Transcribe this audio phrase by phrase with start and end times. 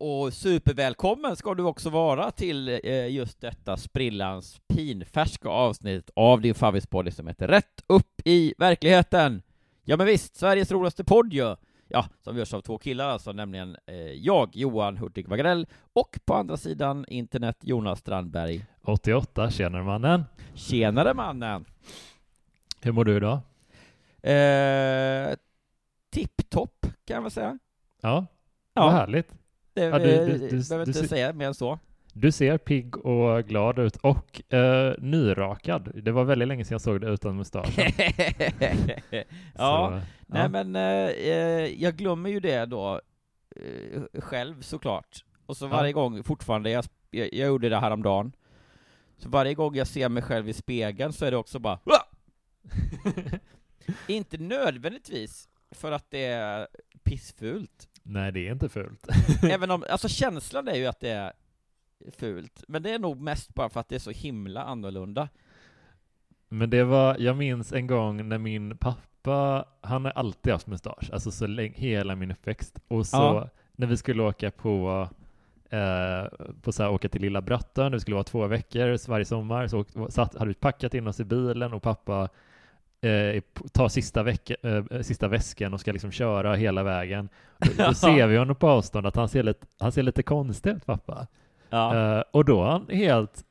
[0.00, 6.54] Och supervälkommen ska du också vara till eh, just detta sprillans pinfärska avsnitt av din
[6.54, 9.42] favvispodd som heter Rätt upp i verkligheten.
[9.84, 11.56] Ja men visst, Sveriges roligaste podd ju.
[11.88, 16.34] Ja, som görs av två killar alltså, nämligen eh, jag, Johan Hurtig Wagrell, och på
[16.34, 18.64] andra sidan internet Jonas Strandberg.
[18.82, 20.24] 88, tjenare mannen.
[20.54, 21.64] Tjenare mannen!
[22.80, 23.38] Hur mår du idag?
[24.22, 25.36] Eh,
[26.10, 27.58] Tipptopp kan väl säga.
[28.00, 28.26] Ja,
[28.74, 28.82] Ja.
[28.84, 29.32] vad härligt.
[29.78, 31.78] Det Ja, du- du- du- behöver inte ser- säga mer än så.
[32.12, 35.90] Du ser pigg och glad ut och eh, nyrakad.
[36.02, 37.92] Det var väldigt länge sedan jag såg dig utan mustaschen.
[39.54, 39.90] ja, Så,
[40.26, 40.48] nej ja.
[40.48, 43.00] men eh, eh, jag glömmer ju det då
[43.56, 45.24] eh, själv såklart.
[45.46, 45.68] Och så Ja.
[45.68, 48.32] varje gång fortfarande, jag, jag, jag gjorde det häromdagen,
[49.18, 51.78] så varje gång jag ser mig själv i spegeln så är det också bara!
[54.06, 56.68] Inte nödvändigtvis för att det är
[57.04, 57.87] pissfult.
[58.08, 59.06] Nej, det är inte fult.
[59.42, 61.32] Även om, alltså känslan är ju att det är
[62.18, 65.28] fult, men det är nog mest bara för att det är så himla annorlunda.
[66.48, 71.10] Men det var, jag minns en gång när min pappa, han har alltid haft mustasch,
[71.12, 72.78] alltså så länge, hela min uppväxt.
[72.88, 73.48] Och så Ja.
[73.72, 75.08] när vi skulle åka på,
[75.70, 76.24] eh,
[76.62, 79.80] på så här, åka till Lilla Brattön, det skulle vara två veckor varje sommar, så
[79.80, 82.28] åkte- satt, hade vi packat in oss i bilen och pappa
[83.00, 83.42] eh,
[83.72, 87.28] tar sista, vecka, eh, sista väskan och ska liksom köra hela vägen.
[87.58, 90.70] Då, då ser vi honom på avstånd att han ser lite, han ser lite konstig
[90.70, 91.26] ut, pappa.
[91.70, 92.16] Ja.
[92.16, 93.44] Eh, och då har han helt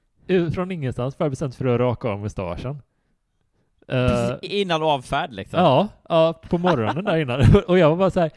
[0.53, 2.81] från ingenstans bara bestämt för att raka av mustaschen.
[3.87, 5.59] Eh, Precis innan avfärd liksom.
[5.59, 7.41] ja, ja, på morgonen där innan.
[7.67, 8.31] och jag var bara så här,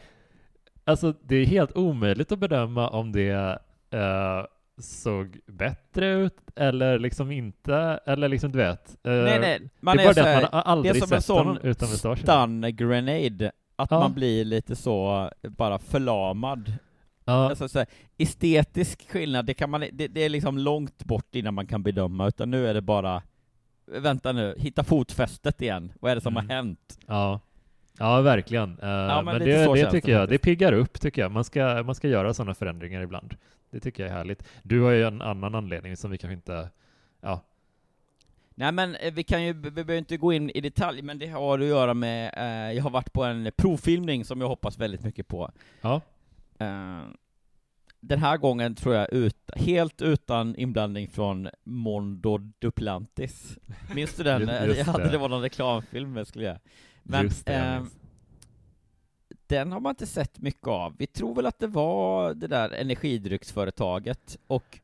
[0.83, 3.59] alltså det är helt omöjligt att bedöma om det
[3.91, 4.45] eh,
[4.81, 7.75] såg bättre ut eller liksom inte,
[8.05, 8.97] eller liksom du vet.
[9.03, 10.97] eh, Nej, nej, man det är är bara så det här, att man aldrig det
[10.99, 13.99] är sett sån utan stun grenade, att Ja.
[13.99, 16.73] man blir lite så, bara förlamad.
[17.25, 17.87] Ja, Alltså så här,
[18.17, 22.27] estetisk skillnad, det kan man det, det är liksom långt bort innan man kan bedöma,
[22.27, 23.21] utan nu är det bara
[23.85, 25.91] Vänta nu, hitta fotfästet igen.
[25.99, 26.49] Vad är det som Mm.
[26.49, 26.99] har hänt?
[27.07, 27.39] ja.
[27.99, 28.69] Ja, verkligen.
[28.79, 31.31] Eh, men men lite det, det känns det tycker jag, det piggar upp tycker jag.
[31.31, 33.35] Man ska, man ska göra sådana förändringar ibland.
[33.71, 34.43] Det tycker jag är härligt.
[34.63, 36.69] Du har ju en annan anledning som vi kanske inte,
[37.21, 37.41] ja,
[38.55, 41.27] Nej men eh, vi kan ju, vi behöver inte gå in i detalj, men det
[41.27, 45.03] har att göra med, eh, jag har varit på en provfilmning som jag hoppas väldigt
[45.03, 45.51] mycket på.
[45.81, 46.01] ja.
[46.59, 47.01] Eh,
[48.03, 53.57] den här gången tror jag ut, helt utan inblandning från Mondo Duplantis.
[53.95, 54.41] Minns du den?
[54.41, 55.09] Just- just jag hade det.
[55.11, 56.59] det var någon reklamfilm jag skulle göra.
[57.03, 57.83] Men Just det, eh.
[59.51, 60.95] Den har man inte sett mycket av.
[60.97, 64.79] Vi tror väl att det var det där energidrycksföretaget, och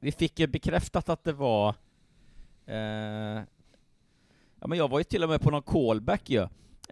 [0.00, 1.74] vi fick ju bekräftat att det var
[2.66, 3.42] eh,
[4.60, 6.40] Ja men jag var ju till och med på någon callback ju.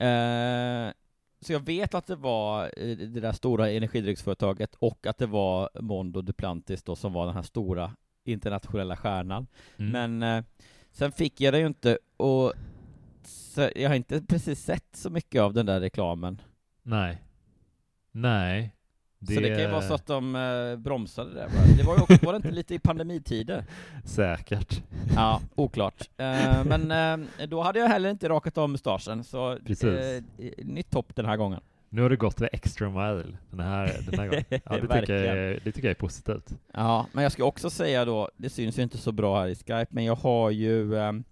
[0.06, 0.92] Eh,
[1.40, 5.70] så jag vet att det var eh, det där stora energidrycksföretaget och att det var
[5.80, 7.92] Mondo Duplantis då som var den här stora
[8.24, 9.46] internationella stjärnan.
[9.76, 10.18] Mm.
[10.18, 10.44] Men eh,
[10.90, 12.52] sen fick jag det ju inte och
[13.74, 16.42] jag har inte precis sett så mycket av den där reklamen.
[16.82, 17.23] Nej.
[18.12, 18.75] Nej.
[19.26, 21.49] Så det kan ju vara så att de eh, bromsade det.
[21.56, 21.76] bara.
[21.76, 23.64] Det var ju också, var det inte lite i pandemitider?
[24.05, 24.82] Säkert.
[25.14, 26.11] Ja, oklart.
[26.17, 26.90] Eh, men
[27.38, 30.23] eh, då hade jag heller inte rakat av mustaschen, så eh,
[30.58, 31.61] nytt topp den här gången.
[31.88, 34.44] Nu har du gått the extra mile den här, den här gången.
[34.64, 36.55] Ja, det, tycker jag det tycker jag är positivt.
[36.73, 39.55] Ja, men jag ska också säga då, det syns ju inte så bra här i
[39.55, 41.25] Skype, men jag har ju ehm,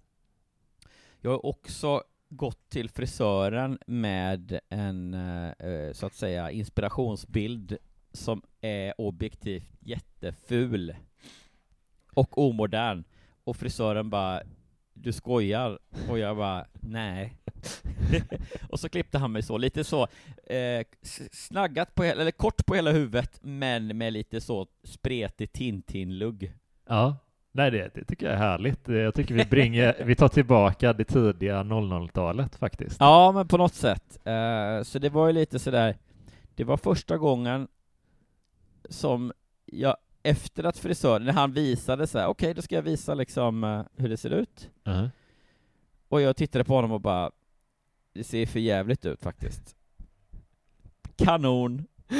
[1.21, 2.01] Jag har också
[2.31, 7.77] gått till frisören med en, eh, eh, så att säga, inspirationsbild
[8.11, 10.95] som är objektivt jätteful
[12.13, 13.03] och omodern.
[13.43, 14.41] Och frisören bara
[14.93, 15.79] du skojar?
[16.09, 17.37] Och jag bara, nej.
[18.69, 20.07] och så klippte han mig så, lite så,
[20.47, 20.85] eh,
[21.31, 26.53] snaggat på hela, eller kort på hela huvudet, men med lite så spretig Tintin-lugg.
[26.87, 27.17] Ja,
[27.51, 28.87] nej det, det tycker jag är härligt.
[28.87, 32.97] Jag tycker vi bringar, vi tar tillbaka det tidiga 00-talet faktiskt.
[32.99, 34.19] Ja, men på något sätt.
[34.27, 35.97] Eh, så det var ju lite sådär,
[36.55, 37.67] det var första gången
[38.89, 39.33] som
[39.65, 43.63] jag, efter att frisören, när han visade så här, okej, då ska jag visa liksom
[43.63, 44.69] eh, hur det ser ut.
[44.83, 45.09] Mhm.
[46.09, 47.31] Och jag tittade på honom och bara,
[48.13, 49.75] det ser för jävligt ut faktiskt.
[51.15, 51.85] Kanon!
[52.07, 52.15] det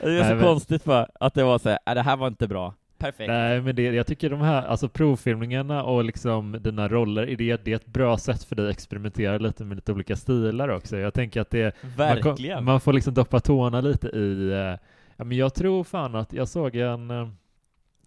[0.00, 2.26] är Nej, så men- konstigt för att det var så här, "Äh, det här var
[2.28, 2.74] inte bra.
[3.02, 3.28] Perfekt.
[3.28, 7.64] Nej, men det, jag tycker de här, alltså provfilmningarna och liksom dina roller, i det,
[7.64, 10.96] det är ett bra sätt för dig att experimentera lite med lite olika stilar också.
[10.98, 12.64] Jag tänker att det, man, Verkligen.
[12.64, 14.78] man får liksom doppa tårna lite i, eh,
[15.16, 17.28] ja men jag tror fan att jag såg en, eh,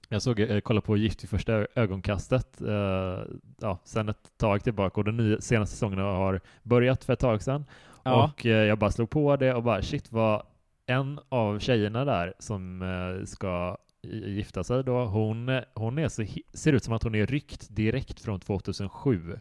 [0.10, 3.20] jag såg, eh, kolla på Gift vid första ögonkastet, eh,
[3.62, 7.42] ja, sen ett tag tillbaka och den nya, senaste säsongen har börjat för ett tag
[7.42, 7.66] sedan.
[8.04, 8.24] Ja.
[8.24, 10.42] Och eh, jag bara slog på det och bara shit vad
[10.86, 16.26] en av tjejerna där som eh, ska i- gifta sig då, hon, hon är så,
[16.54, 19.40] ser ut som att hon är ryckt direkt från 2007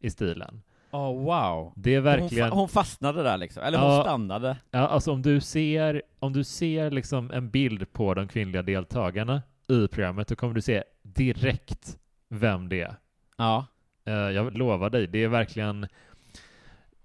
[0.00, 0.62] i stilen.
[0.90, 1.72] Oh, wow.
[1.76, 2.44] Det är verkligen...
[2.44, 4.02] Hon, fa- hon fastnade där liksom, eller hon Ja.
[4.02, 4.56] stannade.
[4.70, 9.42] Ja, alltså om du ser, om du ser liksom en bild på de kvinnliga deltagarna
[9.68, 12.94] i programmet, då kommer du se direkt vem det är.
[13.36, 13.66] Ja.
[14.06, 15.86] Eh, jag lovar dig, det är verkligen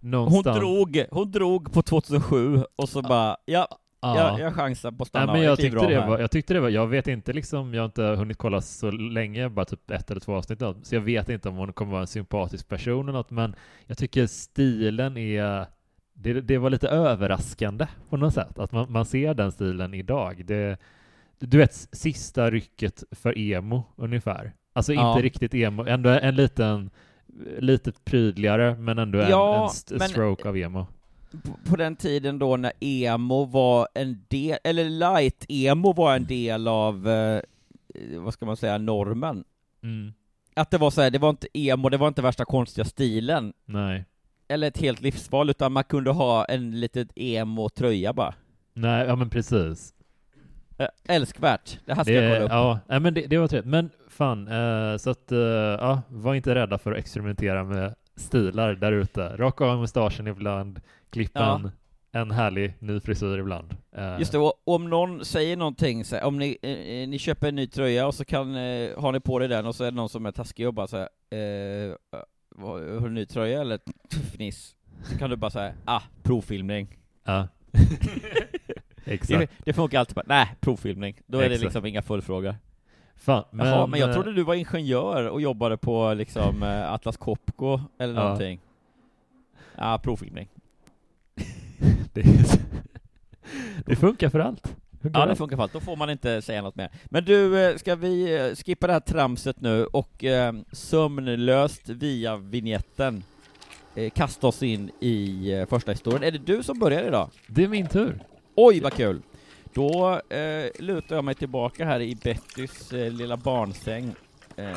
[0.01, 0.57] Hon någonstans...
[0.57, 3.67] drog, hon drog på 2007 och så bara, ja,
[4.03, 4.29] Ja.
[4.29, 6.59] jag, jag chansar på att stanna Nej, men jag tyckte, det var, jag tyckte det
[6.59, 10.11] var, jag vet inte liksom, jag har inte hunnit kolla så länge, bara typ ett
[10.11, 13.09] eller två avsnitt, av, så jag vet inte om hon kommer vara en sympatisk person
[13.09, 13.55] eller något, men
[13.85, 15.65] jag tycker stilen är,
[16.13, 20.45] det, det var lite överraskande på något sätt, att man, man ser den stilen idag.
[20.45, 20.77] Det,
[21.39, 24.53] du vet, sista rycket för emo ungefär.
[24.73, 25.11] Alltså Ja.
[25.11, 26.89] inte riktigt emo, ändå en liten,
[27.59, 30.87] lite prydligare, men ändå en, Ja, en st- men- stroke av emo.
[31.69, 37.07] På- den tiden då när emo var en del, eller light-emo var en del av,
[37.09, 37.41] eh,
[38.17, 39.43] vad ska man säga, normen.
[39.83, 40.13] Mm.
[40.55, 43.53] Att det var så här, det var inte emo, det var inte värsta konstiga stilen,
[43.65, 44.05] Nej.
[44.47, 48.33] eller ett helt livsval, utan man kunde ha en litet emo-tröja bara.
[48.73, 49.93] Nej, ja men precis.
[50.77, 52.51] Eh, Älskvärt, det här ska Det, jag kolla upp.
[52.51, 53.71] ja, nej, men det, det var trevligt.
[53.71, 58.73] Men fan, eh, så att, eh, ja, var inte rädda för att experimentera med stilar
[58.73, 59.21] där ute.
[59.37, 60.79] Raka av mustaschen ibland,
[61.13, 61.55] klippa Ja.
[61.55, 61.71] en,
[62.21, 63.75] en härlig ny frisyr ibland.
[63.95, 67.47] Eh, Just det, och om någon säger någonting, så här, om ni, eh, ni köper
[67.47, 69.91] en ny tröja och så kan, eh, har ni på dig den och så är
[69.91, 71.95] det någon som är taskig och bara så här, eh,
[72.55, 73.79] vad- har du en ny tröja eller
[74.33, 74.75] fniss?
[75.03, 76.97] Så kan du bara säga, ah, provfilmning.
[77.23, 77.47] Ja.
[79.05, 79.53] Det, Exakt.
[79.65, 81.19] det funkar alltid bara, nej, provfilmning.
[81.27, 81.63] Då är det Exakt.
[81.63, 82.55] liksom inga följdfrågor.
[83.15, 86.91] Fan, Men, Jaha, men jag eh, trodde du var ingenjör och jobbade på liksom eh,
[86.93, 88.23] Atlas Copco eller Ja.
[88.23, 88.59] någonting.
[89.77, 90.49] Ja, provfilmning.
[92.13, 92.23] det,
[93.85, 94.75] det funkar för allt.
[95.01, 95.73] Funkar Ja, det funkar för allt.
[95.73, 96.89] Då får man inte säga något mer.
[97.05, 102.37] Men du, eh, ska vi eh, skippa det här tramset nu och eh, sömnlöst via
[102.37, 103.23] vignetten
[103.95, 106.23] eh, kasta oss in i eh, första historien.
[106.23, 107.29] Är det du som börjar idag?
[107.47, 108.19] det är min tur.
[108.55, 109.21] Oj, vad kul!
[109.73, 114.15] Då eh, lutar jag mig tillbaka här i Bettys eh, lilla barnsäng
[114.55, 114.67] eh,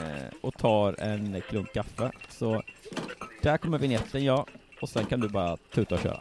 [0.43, 2.11] och tar en klunk kaffe.
[2.29, 2.63] Så
[3.43, 4.47] där kommer vignetten, ja.
[4.81, 6.21] Och sen kan du bara tuta och köra.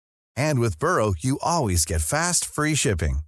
[0.35, 3.19] And with Burrow, you always get fast, free shipping.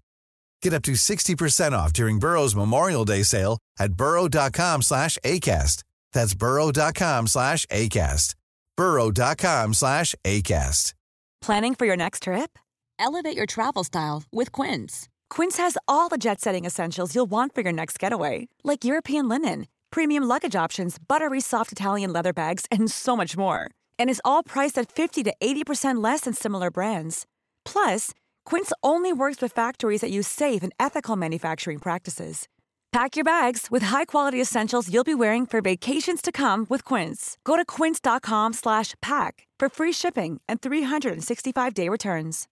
[0.61, 5.83] Get up to 60% off during Burrow's Memorial Day sale at burrow.com slash ACAST.
[6.13, 8.35] That's burrow.com slash ACAST.
[8.77, 10.93] burrow.com slash ACAST.
[11.41, 12.57] Planning for your next trip?
[12.97, 15.09] Elevate your travel style with Quince.
[15.29, 19.27] Quince has all the jet setting essentials you'll want for your next getaway, like European
[19.27, 23.69] linen, premium luggage options, buttery soft Italian leather bags, and so much more.
[23.99, 27.25] And is all priced at 50 to 80% less than similar brands.
[27.65, 28.11] Plus,
[28.45, 32.47] Quince only works with factories that use safe and ethical manufacturing practices.
[32.91, 37.39] Pack your bags with high-quality essentials you'll be wearing for vacations to come with Quince.
[37.43, 42.47] Go to quince.com/pack for free shipping and 365-day returns.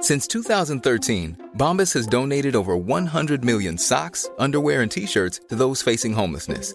[0.00, 6.12] Since 2013, Bombas has donated over 100 million socks, underwear, and t-shirts to those facing
[6.12, 6.74] homelessness.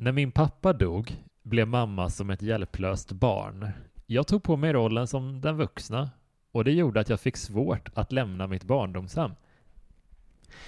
[0.00, 3.68] När min pappa dog blev mamma som ett hjälplöst barn.
[4.06, 6.10] Jag tog på mig rollen som den vuxna
[6.52, 9.30] och det gjorde att jag fick svårt att lämna mitt barndomshem.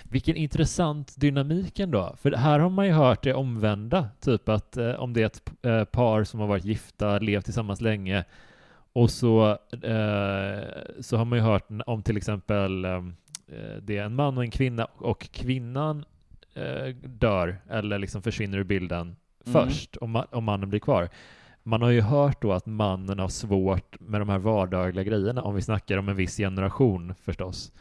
[0.02, 4.90] Vilken intressant dynamik ändå, för här har man ju hört det omvända, typ att eh,
[4.90, 8.24] om det är ett eh, par som har varit gifta, levt tillsammans länge
[8.92, 10.60] och så, eh,
[11.00, 13.02] så har man ju hört om till exempel eh,
[13.82, 16.04] det är en man och en kvinna och kvinnan
[16.54, 19.16] eh, dör eller liksom försvinner ur bilden
[19.46, 19.52] Mm.
[19.68, 21.08] först och, ma- och mannen blir kvar.
[21.62, 25.54] Man har ju hört då att mannen har svårt med de här vardagliga grejerna om
[25.54, 27.72] vi snackar om en viss generation förstås.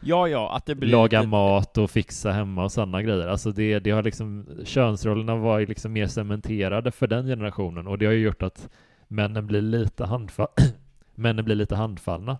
[0.00, 3.26] Ja, ja, att det blir Laga lite- mat och fixa hemma och sådana grejer.
[3.28, 7.98] Alltså det, det har liksom, könsrollerna var ju liksom mer cementerade för den generationen och
[7.98, 8.68] det har ju gjort att
[9.08, 10.48] männen blir lite handfall
[11.14, 12.38] männen blir lite handfallna.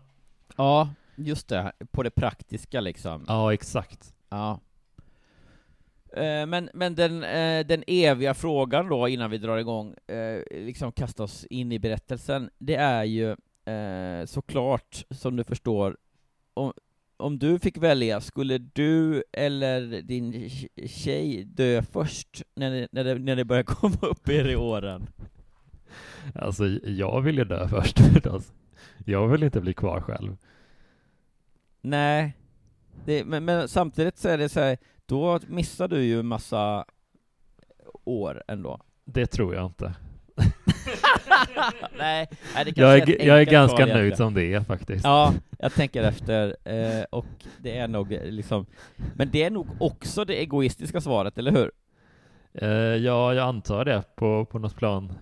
[0.56, 3.24] Ja, just det, på det praktiska liksom.
[3.28, 4.14] Ja, exakt.
[4.30, 4.60] Ja.
[6.16, 10.92] Eh, Men, men den, eh, den eviga frågan då, innan vi drar igång, eh, liksom
[10.92, 13.36] kasta oss in i berättelsen, det är ju
[14.26, 15.96] såklart, som du förstår,
[16.54, 16.72] om,
[17.16, 23.04] om du fick välja, skulle du eller din tj- tjej dö först när det, när
[23.04, 25.06] det, när det börjar komma upp er i åren?
[26.34, 28.52] Alltså jag vill ju dö först förstås.
[29.06, 30.36] Jag vill inte bli kvar själv.
[31.80, 32.36] Nej,
[33.04, 36.84] det, men, men samtidigt så är det så här, då missar du ju massa
[38.04, 38.80] år ändå.
[39.04, 39.94] Det tror jag inte.
[41.98, 44.16] nej, nej, Jag är, jag är ganska nöjd egentligen.
[44.16, 45.04] som det är faktiskt.
[45.04, 47.26] Ja, jag tänker efter, eh, och
[47.58, 48.66] det är nog eh, liksom,
[49.14, 51.70] men det är nog också det egoistiska svaret, eller hur?
[52.54, 55.12] Eh, ja, jag antar det på, på något plan.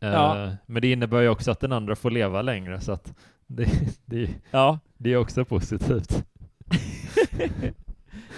[0.00, 0.50] Eh, Ja.
[0.66, 3.14] Men det innebär ju också att den andra får leva längre, så att
[3.46, 3.66] det,
[4.06, 4.78] det, Ja.
[4.96, 6.24] det är också positivt.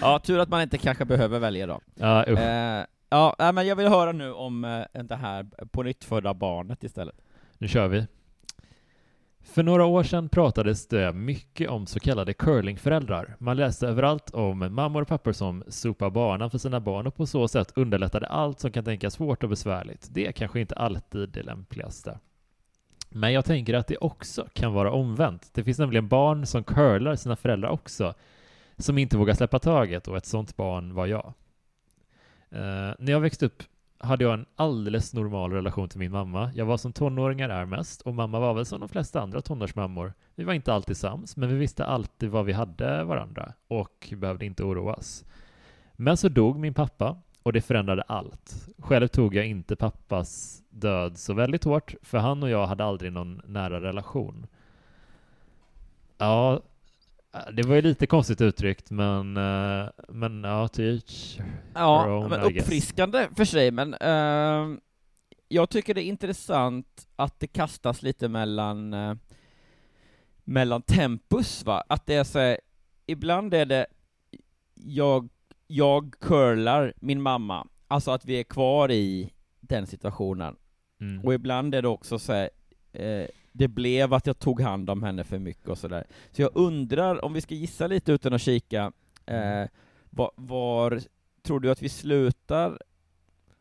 [0.01, 1.81] Ja, tur att man inte kanske behöver välja då.
[1.95, 2.39] Ja, usch.
[2.39, 6.85] Eh, ja, nej, men jag vill höra nu om eh, det här på nytt barnet
[6.85, 7.17] istället.
[7.59, 8.07] Nu kör vi.
[9.45, 13.37] För några år sedan pratades det mycket om så kallade curlingföräldrar.
[13.39, 17.27] Man läste överallt om mammor och pappor som sopar banan för sina barn och på
[17.27, 20.09] så sätt underlättade allt som kan tänkas svårt och besvärligt.
[20.11, 22.19] Det är kanske inte alltid det lämpligaste.
[23.09, 25.51] Men jag tänker att det också kan vara omvänt.
[25.55, 28.15] Det finns nämligen barn som curlar sina föräldrar också,
[28.79, 31.33] som inte vågar släppa taget och ett sånt barn var jag.
[32.51, 33.63] Eh, när jag växte upp
[33.99, 36.53] hade jag en alldeles normal relation till min mamma.
[36.55, 40.13] Jag var som tonåringar är mest och mamma var väl som de flesta andra tonårsmammor.
[40.35, 44.47] Vi var inte alltid sams, men vi visste alltid vad vi hade varandra och behövde
[44.47, 45.25] inte oroas.
[45.93, 48.69] Men så dog min pappa och det förändrade allt.
[48.79, 53.13] Själv tog jag inte pappas död så väldigt hårt, för han och jag hade aldrig
[53.13, 54.47] någon nära relation.
[56.19, 56.61] Ja,
[57.53, 61.39] det var ju lite konstigt uttryckt, men, eh, men ja, to each
[61.75, 64.81] Ja, men uppfriskande för sig, men ehm,
[65.49, 69.15] jag tycker det är intressant att det kastas lite mellan eh,
[70.45, 71.85] mellan tempus, va?
[71.89, 72.61] Att det är så här,
[73.07, 73.87] ibland är det
[74.75, 75.29] jag,
[75.67, 80.57] jag curlar min mamma, alltså att vi är kvar i den situationen.
[81.01, 81.25] Mm.
[81.25, 82.51] Och ibland är det också så här,
[82.93, 83.27] eh,
[83.57, 86.05] det blev att jag tog hand om henne för mycket och sådär.
[86.31, 88.93] Så jag undrar, om vi ska gissa lite utan att kika,
[89.27, 89.65] eh,
[90.11, 91.01] var, var
[91.43, 92.79] tror du att vi slutar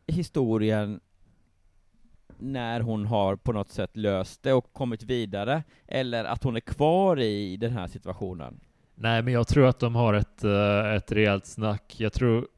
[0.06, 1.00] historien
[2.38, 6.60] när hon har på något sätt löst det och kommit vidare, eller att hon är
[6.60, 8.60] kvar i den här situationen?
[8.94, 11.94] Nej, men jag tror att de har ett, eh, ett rejält snack.
[11.98, 12.48] Jag tror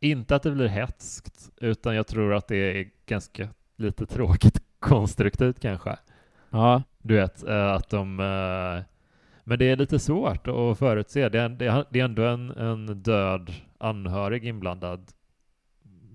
[0.00, 5.60] inte att det blir hetskt, utan jag tror att det är ganska lite tråkigt konstruktivt
[5.60, 5.96] kanske.
[6.56, 6.82] Ja.
[7.02, 8.20] Du vet, eh, att de...
[8.20, 8.84] Eh,
[9.44, 11.28] men det är lite svårt att förutse.
[11.28, 11.48] Det är,
[11.90, 15.12] det är, ändå en, en död anhörig inblandad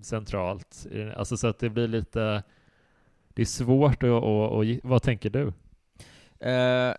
[0.02, 0.86] centralt.
[1.16, 2.42] Alltså så att det blir lite...
[3.28, 4.10] Det är svårt att...
[4.10, 5.52] Och, och, vad tänker du?
[6.46, 6.94] Uh,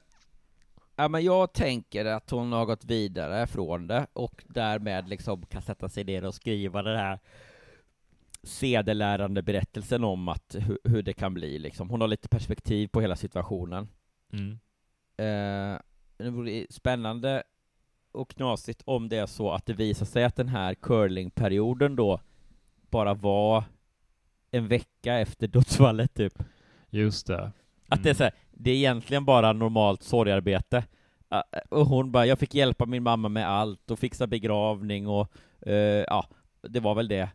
[0.96, 5.62] ja, men jag tänker att hon har gått vidare från det, och därmed liksom kan
[5.62, 7.20] sätta sig ner och skriva det här
[8.44, 11.90] sedelärande berättelsen om att hu- hur det kan bli liksom.
[11.90, 13.88] Hon har lite perspektiv på hela situationen.
[14.34, 14.52] Mm.
[15.18, 15.80] Eh,
[16.18, 17.44] det vore spännande
[18.12, 22.20] och knasigt om det är så att det visar sig att den här curlingperioden då
[22.90, 23.64] bara var
[24.52, 26.44] en vecka efter dödsfallet typ.
[26.90, 27.52] Just det.
[27.90, 30.84] Att det är så här, det är egentligen bara normalt sorgarbete.
[31.30, 35.32] Ah, Och hon bara, jag fick hjälpa min mamma med allt och fixa begravning och
[35.62, 35.74] eh,
[36.08, 36.28] ja,
[36.62, 37.30] det var väl det.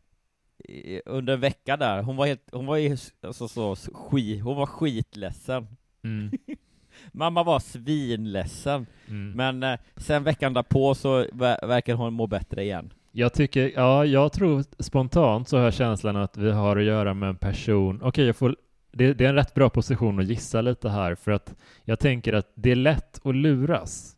[1.06, 4.66] Under en vecka där, hon var helt, hon var ju alltså, så skit, hon var
[4.66, 5.66] skitledsen.
[6.04, 6.30] Mm.
[7.12, 9.30] Mamma var svinledsen, Mm.
[9.32, 12.92] men eh, sen veckan därpå så ver- verkar hon må bättre igen.
[13.12, 17.14] Jag tycker, ja, jag tror spontant så har jag känslan att vi har att göra
[17.14, 18.00] med en person.
[18.02, 18.56] Okej, jag får,
[18.92, 21.54] det, det är en rätt bra position att gissa lite här, för att
[21.84, 24.14] jag tänker att det är lätt att luras.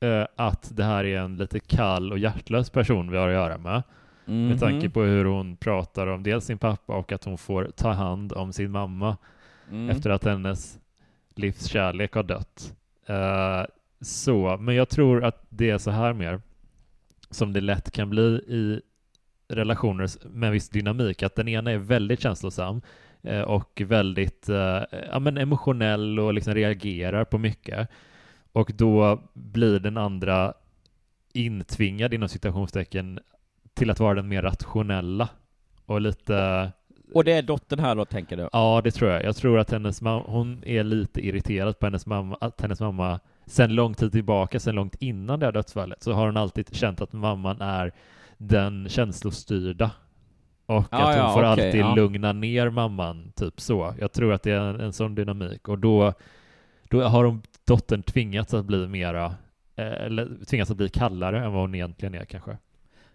[0.00, 3.58] Eh, att det här är en lite kall och hjärtlös person vi har att göra
[3.58, 3.82] med.
[4.28, 4.90] Med tanke Mhm.
[4.92, 8.52] på hur hon pratar om dels sin pappa och att hon får ta hand om
[8.52, 9.16] sin mamma
[9.70, 9.90] Mm.
[9.90, 10.78] efter att hennes
[11.34, 12.74] livskärlek har dött.
[13.06, 13.62] Eh,
[14.00, 16.40] så, men jag tror att det är så här mer
[17.30, 18.80] som det lätt kan bli i
[19.48, 22.80] relationer med viss dynamik, att den ena är väldigt känslosam
[23.22, 27.88] eh, och väldigt eh, ja, men emotionell och liksom reagerar på mycket.
[28.52, 30.54] Och då blir den andra
[31.32, 33.20] intvingad inom citationstecken
[33.76, 35.28] till att vara den mer rationella
[35.86, 36.72] och lite
[37.14, 38.48] Och det är dottern här då, tänker du?
[38.52, 39.24] Ja, det tror jag.
[39.24, 43.20] Jag tror att hennes mamma, hon är lite irriterad på hennes mamma, att hennes mamma
[43.46, 47.00] sen lång tid tillbaka, sen långt innan det här dödsfallet, så har hon alltid känt
[47.00, 47.92] att mamman är
[48.38, 49.90] den känslostyrda.
[50.66, 51.94] Och Ja, att hon ja, får okej, alltid ja.
[51.94, 53.94] lugna ner mamman, typ så.
[53.98, 55.68] Jag tror att det är en, en sån dynamik.
[55.68, 56.12] Och då,
[56.88, 59.24] då har hon, dottern tvingats att bli mera,
[59.76, 62.56] eh, eller tvingats att bli kallare än vad hon egentligen är kanske.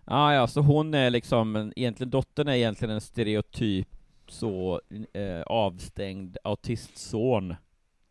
[0.06, 3.88] Ah, ja, så hon är liksom, en, egentligen, dottern är egentligen en stereotyp
[4.28, 4.82] så
[5.14, 7.56] eh, avstängd autistson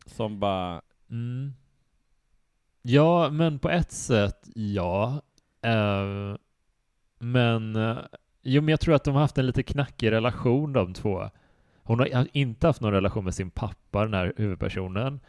[0.05, 1.53] som bara, Mm.
[2.81, 5.21] Ja, men på ett sätt ja.
[5.61, 6.35] Eh,
[7.19, 7.97] men, eh,
[8.41, 11.29] jo, men jag tror att de har haft en lite knackig relation de två.
[11.83, 15.19] Hon har inte haft någon relation med sin pappa, den här huvudpersonen.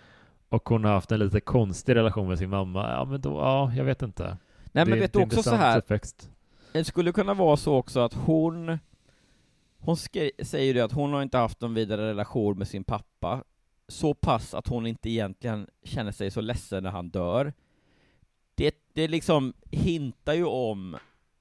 [0.48, 2.90] Och hon har haft en lite konstig relation med sin mamma.
[2.90, 4.24] Ja, men då, ja, jag vet inte.
[4.24, 6.30] nej men Det är vet du också så här, Uppväxt.
[6.72, 8.78] Det skulle kunna vara så också att hon,
[9.78, 9.96] hon
[10.42, 13.44] säger ju att hon har inte haft någon vidare relation med sin pappa,
[13.88, 17.52] så pass att hon inte egentligen känner sig så ledsen när han dör.
[18.54, 20.96] Det, det liksom hintar ju om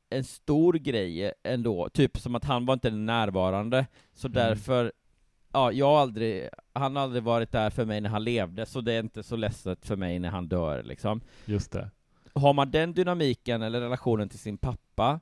[0.09, 4.33] en stor grej ändå, typ som att han var inte närvarande, så Mm.
[4.33, 4.91] därför,
[5.53, 8.81] ja, jag har aldrig, han har aldrig varit där för mig när han levde, så
[8.81, 11.21] det är inte så ledset för mig när han dör liksom.
[11.45, 11.89] Just det.
[12.33, 15.19] Har man den dynamiken eller relationen till sin pappa,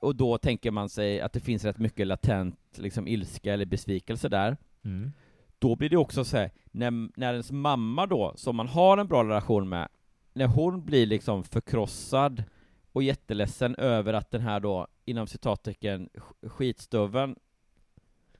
[0.00, 4.28] och då tänker man sig att det finns rätt mycket latent liksom ilska eller besvikelse
[4.28, 5.12] där, Mm.
[5.58, 9.06] då blir det också så här, när, när ens mamma då, som man har en
[9.08, 9.88] bra relation med,
[10.32, 12.44] när hon blir liksom förkrossad
[12.92, 17.36] och jätteledsen över att den här då, inom citattecken, sk- skitstöven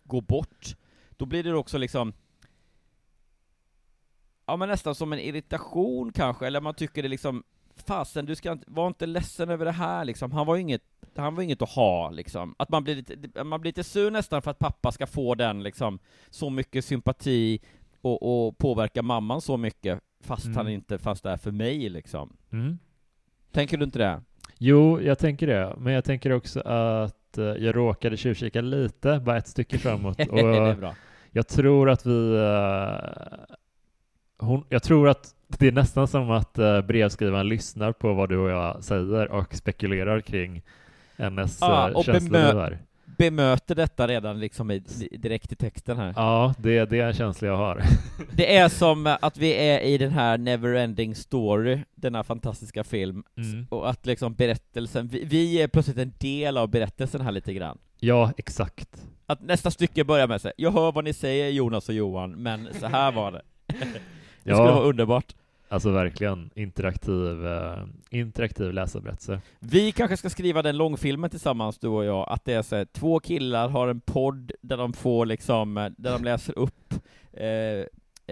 [0.04, 0.76] går bort,
[1.16, 2.12] då blir det också liksom
[4.46, 7.42] Ja men nästan som en irritation kanske, eller man tycker det liksom
[7.82, 10.82] fasen du ska inte, var inte ledsen över det här liksom, han var ju inget,
[11.16, 12.54] han var inget att ha liksom.
[12.58, 15.62] Att man blir lite, man blir lite sur nästan för att pappa ska få den
[15.62, 15.98] liksom,
[16.30, 17.60] så mycket sympati
[18.00, 20.56] och, och påverka mamman så mycket, fast Mm.
[20.56, 22.36] han inte fanns där för mig liksom.
[22.52, 22.78] Mm.
[23.52, 24.22] Tänker du inte det?
[24.58, 25.74] Jo, jag tänker det.
[25.78, 30.20] Men jag tänker också att eh, jag råkade tjuvkika lite, bara ett stycke framåt.
[30.30, 30.38] Och
[31.30, 32.34] jag tror att vi...
[32.36, 33.54] eh,
[34.38, 38.38] hon, jag tror att det är nästan som att uh, brevskrivaren lyssnar på vad du
[38.38, 40.62] och jag säger och spekulerar kring
[41.16, 42.78] hennes Ja, uh, och känslor.
[43.18, 44.78] Bemöter detta redan liksom i,
[45.18, 46.12] direkt i texten här.
[46.16, 47.82] Ja, det, det är en känsla jag har.
[48.32, 53.66] Det är som att vi är i den här Neverending Story, denna fantastiska film, Mm.
[53.70, 57.78] och att liksom berättelsen, vi, vi är plötsligt en del av berättelsen här lite grann.
[58.00, 59.06] Ja, exakt.
[59.26, 62.68] Att nästa stycke börjar med sig, jag hör vad ni säger Jonas och Johan, men
[62.80, 63.42] så här var det.
[64.44, 65.34] Det skulle vara underbart.
[65.70, 67.78] Alltså verkligen interaktiv, eh,
[68.10, 69.40] interaktiv läsarberättelse.
[69.60, 72.84] Vi kanske ska skriva den långfilmen tillsammans, du och jag, att det är så här,
[72.84, 76.94] två killar har en podd där de får liksom, eh, där de läser upp
[77.32, 77.46] eh,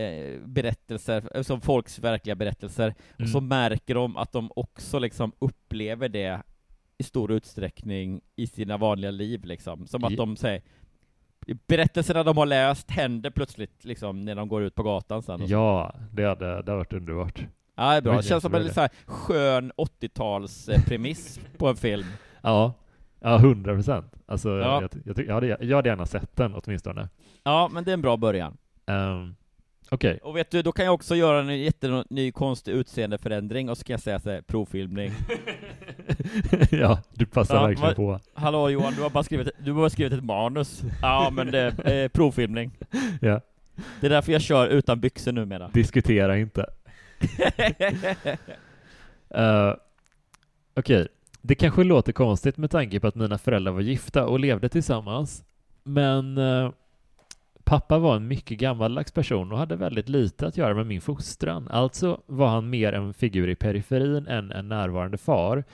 [0.04, 3.32] eh, berättelser, eh, som folks verkliga berättelser, och Mm.
[3.32, 6.42] så märker de att de också liksom upplever det
[6.98, 10.16] i stor utsträckning i sina vanliga liv liksom, som att Ja.
[10.16, 10.62] de säger
[11.66, 15.46] Berättelserna de har läst händer plötsligt liksom när de går ut på gatan sen.
[15.46, 17.40] Ja, det hade, det hade varit underbart.
[17.76, 18.16] Ja, det är bra.
[18.16, 22.06] Det känns som en så här skön 80-talspremiss på en film.
[22.42, 22.72] Ja,
[23.20, 24.12] ja 100 procent.
[24.26, 24.82] Alltså, Ja.
[24.82, 27.08] jag, jag, jag, hade, jag hade gärna sett den åtminstone.
[27.42, 28.56] Ja, men det är en bra början.
[28.86, 29.36] Um,
[29.90, 33.84] Okej, Och vet du, då kan jag också göra en jätteny konstig utseendeförändring och så
[33.84, 35.10] kan jag säga så här, provfilmning.
[36.70, 38.20] ja, du passar Ja, verkligen vad- på.
[38.34, 40.82] Hallå Johan, du har bara skrivit, du har bara skrivit ett manus.
[41.02, 42.70] Ja, men det är eh, provfilmning.
[43.20, 43.40] Ja.
[44.00, 45.70] Det är därför jag kör utan byxor numera.
[45.72, 46.66] Diskutera inte.
[49.36, 49.74] Uh,
[50.76, 51.08] Okej,
[51.42, 55.44] det kanske låter konstigt med tanke på att mina föräldrar var gifta och levde tillsammans.
[55.84, 56.70] Men eh,
[57.66, 61.68] pappa var en mycket gammaldags person och hade väldigt lite att göra med min fostran.
[61.68, 65.64] Alltså var han mer en figur i periferin än en närvarande far.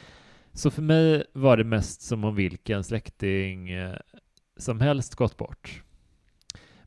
[0.53, 3.97] Så för mig var det mest som om vilken släkting eh,
[4.57, 5.83] som helst gått bort.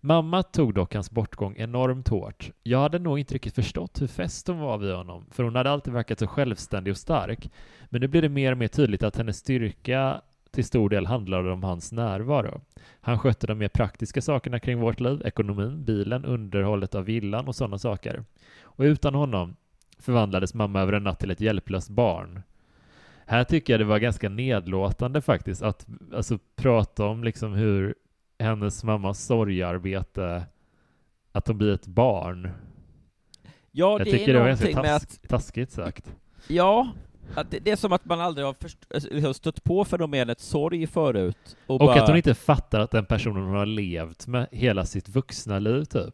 [0.01, 2.51] Mamma tog dock hans bortgång enormt hårt.
[2.63, 5.71] Jag hade nog inte riktigt förstått hur fäst hon var vid honom, för hon hade
[5.71, 7.51] alltid verkat så självständig och stark.
[7.89, 10.21] Men nu blir det mer och mer tydligt att hennes styrka
[10.55, 12.61] till stor del handlade om hans närvaro.
[13.01, 17.55] Han skötte de mer praktiska sakerna kring vårt liv, ekonomin, bilen, underhållet av villan och
[17.55, 18.23] sådana saker.
[18.61, 19.55] Och utan honom
[19.99, 22.41] förvandlades mamma över en natt till ett hjälplöst barn.
[23.25, 27.95] Här tycker jag det var ganska nedlåtande faktiskt, att alltså, prata om liksom hur
[28.39, 30.45] hennes mammas sorgarbete,
[31.31, 32.49] att hon blir ett barn.
[33.71, 36.15] Ja, jag det tycker är det var ganska med task, taskigt sagt.
[36.47, 36.89] Ja,
[37.35, 38.77] att det, det är som att man aldrig har först,
[39.11, 41.57] liksom stött på fenomenet sorg förut.
[41.67, 44.85] Och, Och bara, att hon inte fattar att den personen hon har levt med hela
[44.85, 46.13] sitt vuxna liv typ,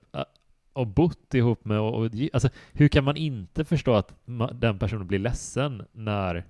[0.74, 4.80] och bott ihop med och, och alltså hur kan man inte förstå att ma- den
[4.80, 6.46] personen blir ledsen när,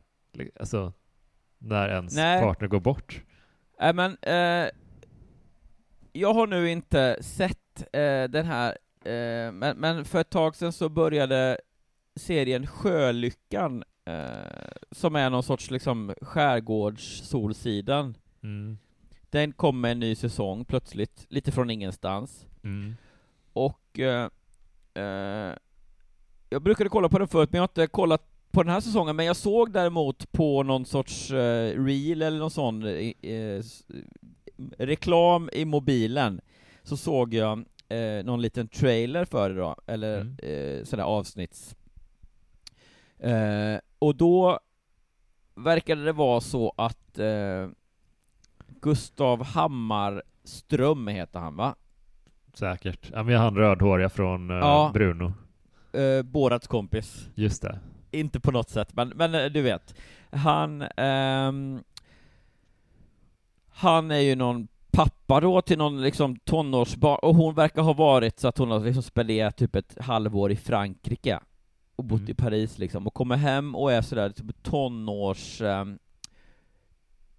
[0.59, 0.93] alltså,
[1.57, 2.41] när ens Nej.
[2.41, 3.21] partner går bort?
[3.79, 4.69] Nej men, eh,
[6.13, 10.73] jag har nu inte sett eh, den här, eh, men, men för ett tag sedan
[10.73, 11.57] så började
[12.15, 18.15] serien Sjölyckan, eh, som är någon sorts liksom skärgårds-Solsidan.
[18.43, 18.77] Mm.
[19.29, 22.45] Den kom med en ny säsong plötsligt, lite från ingenstans.
[22.63, 22.95] Mm.
[23.53, 24.29] Och eh,
[24.93, 25.55] eh,
[26.49, 29.15] jag brukade kolla på den förut, men jag har inte kollat på den här säsongen,
[29.15, 33.83] men jag såg däremot på någon sorts eh, reel eller någon sån eh, eh, s-
[34.77, 36.41] reklam i mobilen,
[36.83, 40.37] så såg jag eh, någon liten trailer för det då, eller Mm.
[40.43, 41.75] eh, sådär avsnitts.
[43.21, 44.59] Eh, och då
[45.55, 47.67] verkade det vara så att eh,
[48.81, 51.75] Gustav Hammarström heter han va?
[52.53, 53.09] Säkert.
[53.13, 54.91] Ja, men han rödhåriga från eh, Ja.
[54.93, 55.33] Bruno.
[55.93, 57.29] Eh, Borats kompis.
[57.35, 57.79] Just det.
[58.11, 59.95] Inte på något sätt, men, men eh, du vet.
[60.31, 61.83] Han, ehm,
[63.69, 68.39] han är ju någon pappa då till någon liksom tonårsbarn, och hon verkar ha varit
[68.39, 71.39] så att hon har liksom spenderat typ ett halvår i Frankrike
[71.95, 72.31] och bott Mm.
[72.31, 75.99] i Paris liksom, och kommer hem och är sådär typ tonårs, ehm,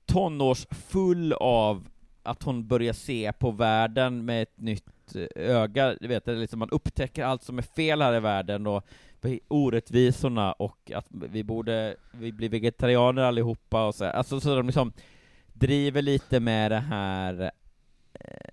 [0.07, 1.89] tonårs full av
[2.23, 6.71] att hon börjar se på världen med ett nytt eh, öga, du vet, liksom man
[6.71, 8.87] upptäcker allt som är fel här i världen och
[9.49, 14.93] orättvisorna och att vi borde, vi blir vegetarianer allihopa och så, alltså så de liksom
[15.53, 17.51] driver lite med det här
[18.13, 18.53] eh,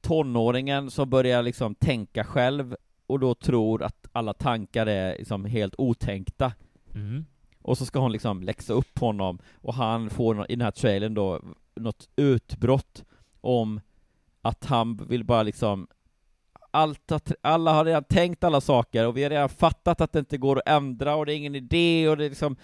[0.00, 5.74] tonåringen som börjar liksom tänka själv och då tror att alla tankar är liksom helt
[5.78, 6.52] otänkta.
[6.94, 7.24] Mm.
[7.62, 11.14] Och så ska hon liksom läxa upp honom, och han får i den här trailern
[11.14, 11.40] då
[11.74, 13.04] något utbrott
[13.40, 13.80] om
[14.42, 15.86] att han vill bara liksom
[16.70, 20.18] allt har, alla har redan tänkt alla saker och vi har redan fattat att det
[20.18, 22.56] inte går att ändra och det är ingen idé och det är liksom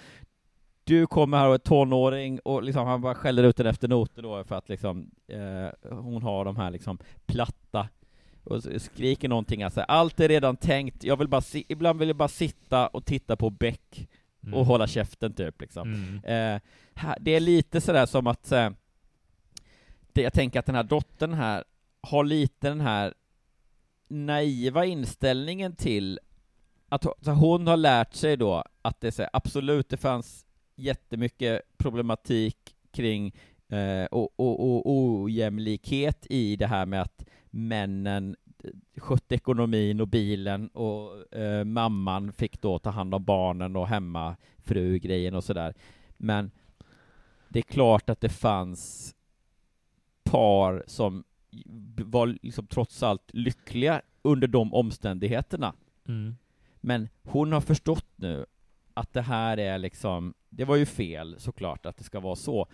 [0.85, 4.23] du kommer här och är tonåring och liksom han bara skäller ut den efter noter
[4.23, 7.89] då för att liksom eh, hon har de här liksom platta
[8.51, 12.17] och skriker någonting alltså, allt är redan tänkt, jag vill bara si- ibland vill jag
[12.17, 14.09] bara sitta och titta på Beck
[14.41, 14.67] och Mm.
[14.67, 15.95] hålla käften typ liksom.
[15.95, 16.55] Mm.
[16.55, 16.61] Eh,
[16.95, 18.71] här, det är lite sådär som att eh,
[20.13, 21.65] det, jag tänker att den här dottern här
[22.01, 23.15] har lite den här
[24.09, 26.21] naiva inställningen till
[26.89, 32.57] att hon har lärt sig då att det är här, absolut, det fanns jättemycket problematik
[32.93, 33.35] kring
[33.69, 38.37] eh, och, och, och ojämlikhet i det här med att männen
[38.97, 45.35] skötte ekonomin och bilen och eh, mamman fick då ta hand om barnen och hemmafru-grejen
[45.35, 45.75] och sådär.
[46.17, 46.51] Men
[47.49, 49.15] det är klart att det fanns
[50.23, 51.25] par som
[51.97, 55.75] var liksom trots allt lyckliga under de omständigheterna.
[56.09, 56.37] Mm.
[56.81, 58.47] Men hon har förstått nu
[58.95, 62.67] att det här är liksom, det var ju fel såklart att det ska vara så.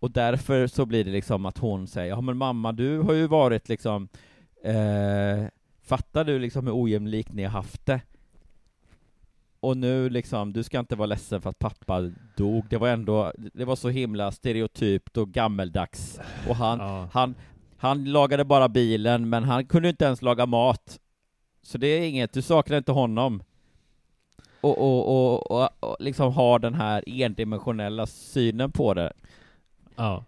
[0.00, 3.26] Och därför så blir det liksom att hon säger, ja men mamma du har ju
[3.26, 4.08] varit liksom,
[4.64, 5.46] eh,
[5.82, 8.00] fattar du liksom hur ojämlikt ni har haft det?
[9.60, 12.00] Och nu liksom, du ska inte vara ledsen för att pappa
[12.36, 16.20] dog, det var ändå, det var så himla stereotypt och gammeldags.
[16.48, 17.08] Och han, Ja.
[17.12, 17.34] han,
[17.76, 20.98] han lagade bara bilen, men han kunde inte ens laga mat.
[21.62, 23.42] Så det är inget, du saknar inte honom.
[24.60, 29.12] Och, och, och, och, och liksom har den här endimensionella synen på det.
[29.98, 30.24] Ja.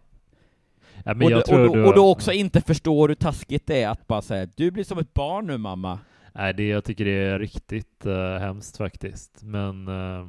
[1.04, 1.84] ja och, då- och, då, du...
[1.84, 4.98] och då också inte förstår hur taskigt det är att bara säga du blir som
[4.98, 5.98] ett barn nu mamma.
[6.32, 9.42] Nej, det, jag tycker det är riktigt uh, hemskt faktiskt.
[9.42, 10.26] Men, eh,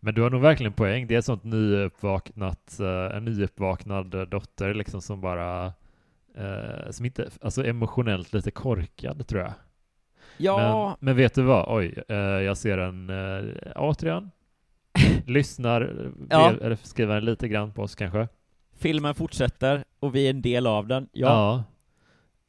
[0.00, 1.06] men du har nog verkligen poäng.
[1.06, 5.72] Det är ett sånt nyuppvaknat, uh, en nyuppvaknad dotter liksom som bara,
[6.36, 9.52] eh, som inte, alltså emotionellt lite korkad tror jag.
[10.36, 11.78] Ja, Men, men vet du vad?
[11.78, 12.02] Oj,
[12.44, 14.30] jag ser en, uh, Adrian,
[15.26, 16.50] lyssnar, Ja.
[16.62, 18.28] eller skriver lite grann på oss kanske.
[18.78, 21.08] filmen fortsätter och vi är en del av den.
[21.12, 21.64] Ja.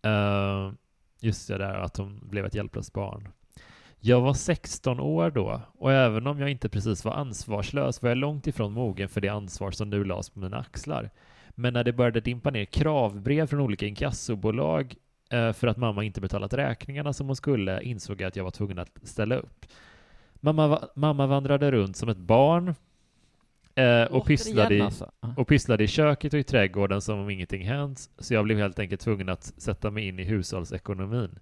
[0.01, 0.09] Ja.
[0.09, 0.73] Eh,
[1.19, 3.27] just det där att hon blev ett hjälplöst barn.
[3.99, 8.17] Jag var 16 år då och även om jag inte precis var ansvarslös var jag
[8.17, 11.09] långt ifrån mogen för det ansvar som nu lades på mina axlar.
[11.49, 14.95] Men när det började dimpa ner kravbrev från olika inkassobolag
[15.29, 18.51] eh, för att mamma inte betalat räkningarna som hon skulle insåg jag att jag var
[18.51, 19.65] tvungen att ställa upp.
[20.39, 22.75] Mamma, mamma vandrade runt som ett barn
[23.75, 25.11] eh, och, pysslade i, alltså.
[25.37, 28.79] och pysslade i köket och i trädgården som om ingenting hänt, så jag blev helt
[28.79, 31.39] enkelt tvungen att sätta mig in i hushållsekonomin.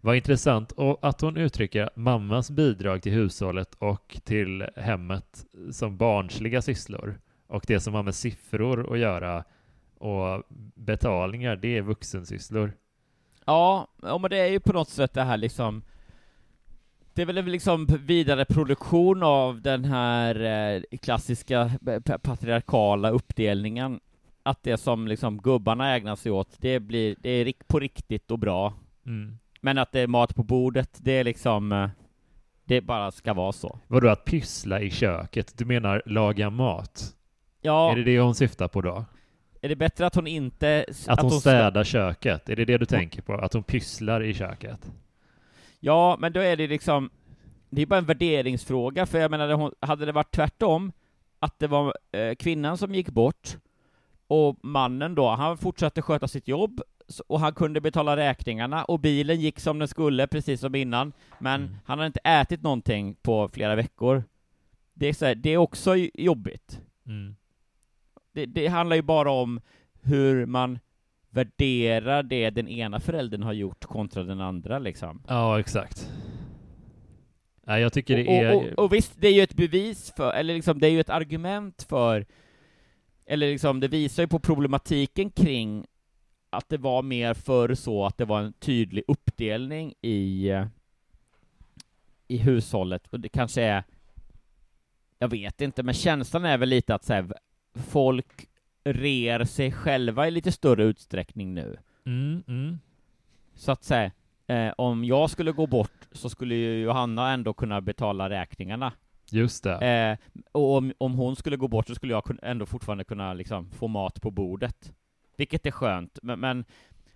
[0.00, 6.62] Vad intressant och att hon uttrycker mammas bidrag till hushållet och till hemmet som barnsliga
[6.62, 9.44] sysslor och det som har med siffror att göra
[9.98, 10.42] och
[10.74, 12.72] betalningar, det är vuxensysslor.
[13.44, 15.82] Ja, ja, men det är ju på något sätt det här liksom
[17.14, 20.40] det är väl liksom vidare produktion av den här
[20.74, 21.70] eh, klassiska
[22.04, 24.00] pa- patriarkala uppdelningen
[24.42, 28.38] att det som liksom gubbarna ägnar sig åt, det blir, det är på riktigt och
[28.38, 28.74] bra.
[29.06, 29.38] Mm.
[29.60, 31.88] Men att det är mat på bordet, det är liksom, eh,
[32.64, 33.78] det bara ska vara så.
[33.88, 35.58] Vadå att pyssla i köket?
[35.58, 37.14] Du menar laga mat?
[37.60, 39.04] Ja, Är det det hon syftar på då?
[39.64, 40.84] är det bättre att hon inte...
[41.06, 42.48] Att hon slä- städar köket?
[42.48, 43.34] Är det det du tänker på?
[43.34, 44.92] Att hon pysslar i köket?
[45.84, 47.10] Ja, men då är det liksom,
[47.70, 50.92] det är bara en värderingsfråga, för jag menar, hade det varit tvärtom,
[51.38, 53.56] att det var eh, kvinnan som gick bort,
[54.26, 56.80] och mannen då, han fortsatte sköta sitt jobb,
[57.26, 61.60] och han kunde betala räkningarna, och bilen gick som den skulle, precis som innan, men
[61.62, 61.76] Mm.
[61.84, 64.24] han hade inte ätit någonting på flera veckor.
[64.94, 66.80] Det är, så här, det är också jobbigt.
[67.06, 67.36] Mm.
[68.32, 69.60] Det, det handlar ju bara om
[70.02, 70.78] hur man
[71.32, 75.22] värderar det den ena föräldern har gjort kontra den andra liksom.
[75.28, 76.10] Ja, exakt.
[77.64, 78.54] Nej, jag tycker det är...
[78.54, 81.00] och, och, och visst, det är ju ett bevis för, eller liksom, det är ju
[81.00, 82.26] ett argument för,
[83.26, 85.86] eller liksom, det visar ju på problematiken kring
[86.50, 90.50] att det var mer förr så att det var en tydlig uppdelning i,
[92.28, 93.84] i hushållet, och det kanske är,
[95.18, 97.34] jag vet inte, men känslan är väl lite att så här,
[97.74, 98.48] folk
[98.84, 101.76] rer sig själva i lite större utsträckning nu.
[102.06, 102.78] Mm, mm.
[103.54, 104.10] Så att säga,
[104.46, 108.92] eh, om jag skulle gå bort så skulle ju Johanna ändå kunna betala räkningarna.
[109.30, 109.86] Just det.
[109.86, 113.70] Eh, och om, om hon skulle gå bort så skulle jag ändå fortfarande kunna liksom
[113.70, 114.92] få mat på bordet.
[115.36, 116.64] Vilket är skönt, men, men,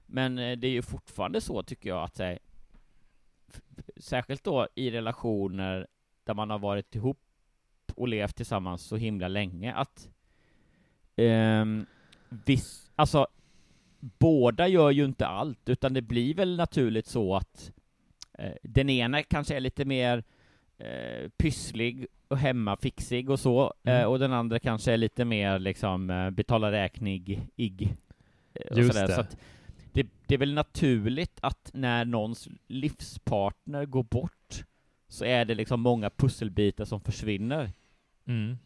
[0.06, 2.40] men eh, det är ju fortfarande så tycker jag att f-
[3.96, 5.86] särskilt då i relationer
[6.24, 7.18] där man har varit ihop
[7.94, 10.08] och levt tillsammans så himla länge att
[11.16, 11.86] ehm,
[12.28, 13.26] viss, alltså
[14.00, 17.72] båda gör ju inte allt, utan det blir väl naturligt så att
[18.38, 20.24] eh, den ena kanske är lite mer
[20.78, 24.00] eh, pysslig och hemmafixig och så, Mm.
[24.00, 27.96] eh, och den andra kanske är lite mer liksom eh, betala räknig-ig.
[28.54, 29.06] eh, Just sådär.
[29.08, 29.14] det.
[29.14, 29.36] Så att
[29.92, 34.64] det, det är väl naturligt att när någons livspartner går bort
[35.08, 37.72] så är det liksom många pusselbitar som försvinner.
[38.26, 38.58] Mm.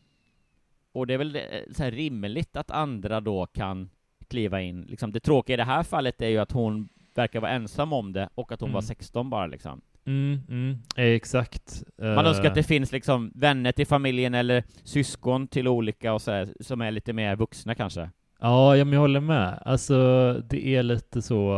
[0.92, 3.90] Och det är väl eh, så här rimligt att andra då kan
[4.28, 4.82] kliva in.
[4.82, 8.12] Liksom det tråkiga i det här fallet är ju att hon verkar vara ensam om
[8.12, 8.74] det och att hon Mm.
[8.74, 9.80] var 16 bara liksom.
[10.06, 11.82] Mm, mm, exakt.
[11.98, 16.22] Man Eh, önskar att det finns liksom vänner till familjen eller syskon till olika och
[16.22, 18.10] så här, som är lite mer vuxna kanske.
[18.40, 19.62] Ja, ja, men jag håller med.
[19.64, 21.54] Alltså, det är lite så...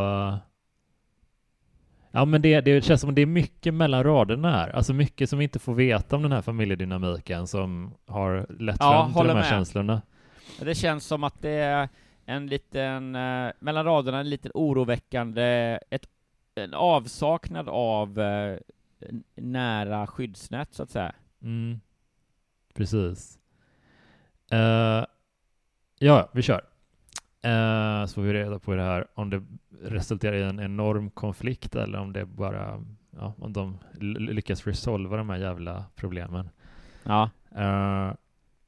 [2.15, 4.69] Ja, men det, det känns som att det är mycket mellan raderna här.
[4.69, 8.91] Alltså mycket som vi inte får veta om den här familjedynamiken som har lett Ja,
[8.91, 9.45] fram till de här med.
[9.49, 10.01] känslorna.
[10.59, 11.89] Det känns som att det är
[12.25, 16.05] en liten, eh, mellan raderna, en liten oroväckande, ett,
[16.55, 18.57] en avsaknad av eh,
[19.35, 21.15] nära skyddsnät så att säga.
[21.41, 21.79] Mm.
[22.73, 23.39] Precis.
[24.51, 25.05] Eh,
[25.99, 26.61] ja, vi kör.
[27.43, 29.43] Eh, så får vi reda på det här om det
[29.81, 32.83] resulterar i en enorm konflikt eller om det bara,
[33.17, 33.77] ja, om de
[34.19, 36.49] lyckas resolva de här jävla problemen.
[37.03, 37.29] Ja.
[37.55, 38.13] Eh,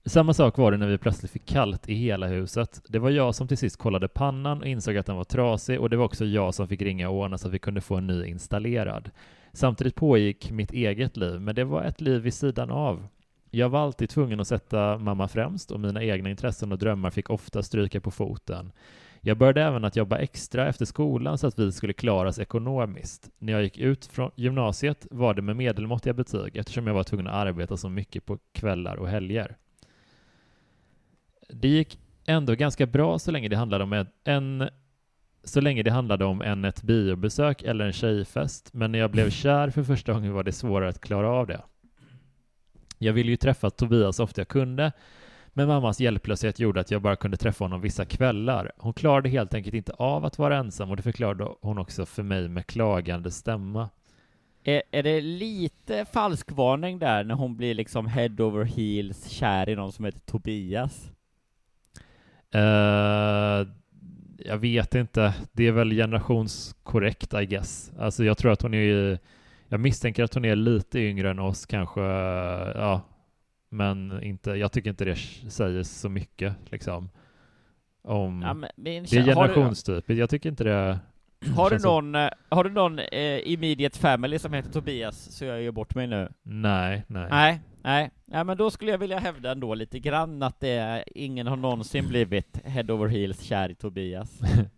[0.06, 2.82] samma sak var det när vi plötsligt fick kallt i hela huset.
[2.90, 5.90] Det var jag som till sist kollade pannan och insåg att den var trasig och
[5.90, 8.08] det var också jag som fick ringa och ordna så att vi kunde få en
[8.08, 9.12] ny installerad.
[9.54, 13.08] Samtidigt pågick mitt eget liv, men det var ett liv vid sidan av.
[13.56, 17.30] Jag var alltid tvungen att sätta mamma främst och mina egna intressen och drömmar fick
[17.30, 18.72] ofta stryka på foten.
[19.22, 23.30] Jag började även att jobba extra efter skolan så att vi skulle klara oss ekonomiskt.
[23.40, 27.28] När jag gick ut från gymnasiet var det med medelmåttiga betyg eftersom jag var tvungen
[27.28, 29.56] att arbeta så mycket på kvällar och helger.
[31.50, 34.70] Det gick ändå ganska bra så länge det handlade om en
[35.44, 39.30] så länge det handlade om en ett biobesök eller en tjejfest, men när jag blev
[39.30, 41.62] kär för första gången var det svårare att klara av det.
[42.98, 44.92] Jag ville ju träffa Tobias så ofta jag kunde,
[45.54, 48.72] men mammas hjälplöshet gjorde att jag bara kunde träffa honom vissa kvällar.
[48.78, 52.24] Hon klarade helt enkelt inte av att vara ensam och det förklarade hon också för
[52.24, 53.90] mig med klagande stämma.
[54.64, 59.76] Är, är det lite falskvarning där när hon blir liksom head over heels kär i
[59.76, 61.12] någon som heter Tobias?
[62.52, 63.68] Eh,
[64.38, 65.34] jag vet inte.
[65.52, 67.92] Det är väl generationskorrekt, I guess.
[68.00, 69.18] Alltså jag tror att hon är ju,
[69.76, 73.02] jag misstänker att hon är lite yngre än oss kanske, ja,
[73.70, 75.16] men inte, jag tycker inte det
[75.50, 77.10] säger så mycket liksom.
[78.04, 80.20] Om, Ja, men, det är generationstypiskt.
[80.20, 81.00] Jag tycker inte det
[81.56, 85.62] Har du någon, eh, har du någon eh, immediate family som heter Tobias så jag
[85.62, 86.30] gör bort mig nu?
[86.44, 87.28] Nej, nej.
[87.30, 88.12] Nej, nej.
[88.26, 91.58] Ja, men då skulle jag vilja hävda ändå lite grann att det är, ingen har
[91.58, 94.42] någonsin blivit head over heels kär i Tobias.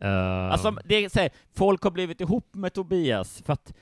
[0.00, 3.72] Eh, Alltså, det är så här, folk har blivit ihop med Tobias för att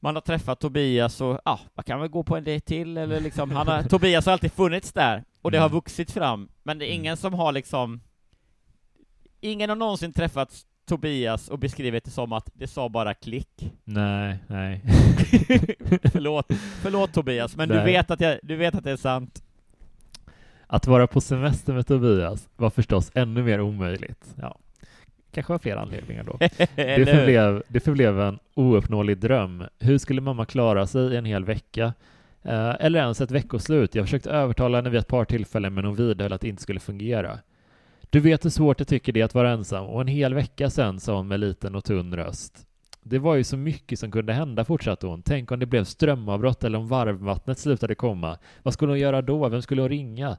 [0.00, 3.20] man har träffat Tobias och, ja, man kan väl gå på en dejt till eller
[3.20, 5.74] liksom, han har, Tobias har alltid funnits där och det har Mm.
[5.74, 8.00] vuxit fram, men det är ingen som har liksom
[9.40, 13.72] Ingen har någonsin träffat Tobias och beskrivit det som att det sa bara klick.
[13.84, 14.80] nej, nej.
[16.12, 16.46] förlåt,
[16.82, 19.42] förlåt Tobias, men du vet, att jag, du vet att det är sant.
[20.66, 24.34] Att vara på semester med Tobias var förstås ännu mer omöjligt.
[24.40, 24.58] Ja,
[25.36, 26.36] kanske var flera anledningar då.
[26.76, 29.64] Det förblev, det förblev en ouppnåelig dröm.
[29.78, 31.92] Hur skulle mamma klara sig i en hel vecka?
[32.42, 33.94] Eh, eller ens ett veckoslut.
[33.94, 36.80] Jag försökte övertala henne vid ett par tillfällen men hon vidhöll att det inte skulle
[36.80, 37.38] fungera.
[38.10, 40.70] Du vet hur svårt jag tycker det är att vara ensam och en hel vecka
[40.70, 42.66] sen sa hon med liten och tunn röst.
[43.02, 45.22] Det var ju så mycket som kunde hända, fortsatte hon.
[45.22, 48.38] Tänk om det blev strömavbrott eller om varmvattnet slutade komma.
[48.62, 49.48] Vad skulle hon göra då?
[49.48, 50.36] Vem skulle hon ringa?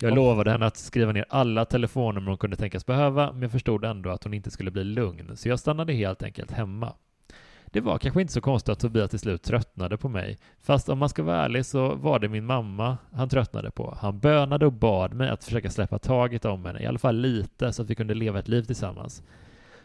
[0.00, 3.84] Jag lovade henne att skriva ner alla telefonnummer hon kunde tänkas behöva, men jag förstod
[3.84, 6.92] ändå att hon inte skulle bli lugn, så jag stannade helt enkelt hemma.
[7.66, 10.98] Det var kanske inte så konstigt att Tobias till slut tröttnade på mig, fast om
[10.98, 13.98] man ska vara ärlig så var det min mamma han tröttnade på.
[14.00, 17.72] Han bönade och bad mig att försöka släppa taget om henne, i alla fall lite,
[17.72, 19.22] så att vi kunde leva ett liv tillsammans.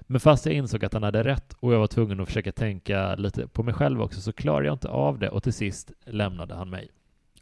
[0.02, 3.16] Men fast jag insåg att han hade rätt och jag var tvungen att försöka tänka
[3.16, 6.56] lite på mig själv också, så klarade jag inte av det och till sist lämnade
[6.56, 6.90] han mig.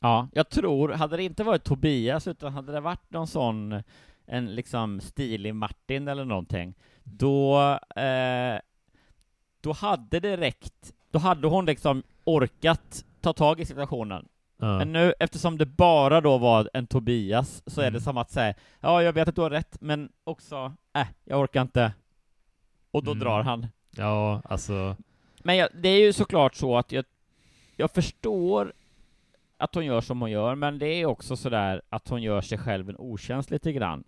[0.04, 3.84] Ja, jag tror, hade det inte varit Tobias, utan hade det varit någon sån,
[4.26, 6.74] en liksom stilig Martin eller någonting,
[7.04, 7.60] då,
[7.96, 8.60] eh,
[9.62, 14.28] då hade det räckt, då hade hon liksom orkat ta tag i situationen.
[14.58, 14.78] Ja.
[14.78, 17.94] Men nu, eftersom det bara då var en Tobias, så är Mm.
[17.94, 21.40] det som att säga, ja, jag vet att du har rätt, men också, äh, jag
[21.40, 21.94] orkar inte.
[22.92, 23.24] Och då Mm.
[23.24, 23.68] drar han.
[23.92, 24.96] Ja, alltså...
[25.44, 27.06] Men jag, det är ju såklart så att jag,
[27.76, 28.74] jag förstår
[29.62, 32.58] att hon gör som hon gör, men det är också sådär att hon gör sig
[32.58, 34.04] själv en otjänst lite grann.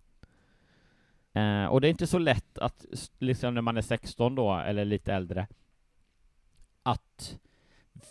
[1.34, 2.86] Eh, och det är inte så lätt att,
[3.20, 5.47] liksom när man är 16 då, eller lite äldre,
[6.84, 7.39] att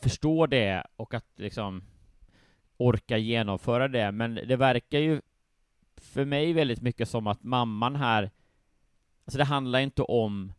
[0.03, 1.82] förstå det och att liksom
[2.76, 5.20] orka genomföra det, men det verkar ju
[5.97, 8.30] för mig väldigt mycket som att mamman här,
[9.24, 10.53] alltså det handlar inte om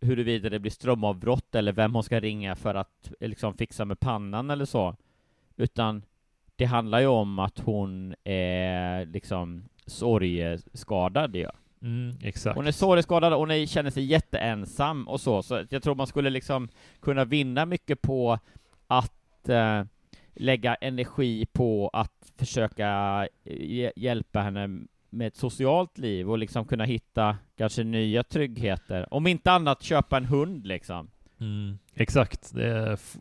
[0.00, 4.00] huruvida det blir strömavbrott eller vem hon ska ringa för att eh, liksom fixa med
[4.00, 4.96] pannan eller så,
[5.56, 6.02] utan
[6.56, 11.48] det handlar ju om att hon är liksom sorgeskadad ju.
[11.82, 12.56] Mm, exakt.
[12.56, 16.06] Hon är sorgeskadad och hon är, känner sig jätteensam och så, så jag tror man
[16.06, 16.68] skulle liksom
[17.00, 18.38] kunna vinna mycket på
[18.86, 19.82] att eh,
[20.34, 22.86] lägga energi på att försöka
[23.44, 24.80] eh, hj- hjälpa henne
[25.10, 29.14] med ett socialt liv och liksom kunna hitta kanske nya tryggheter.
[29.14, 31.10] Om inte annat köpa en hund liksom.
[31.40, 32.52] Mm, exakt,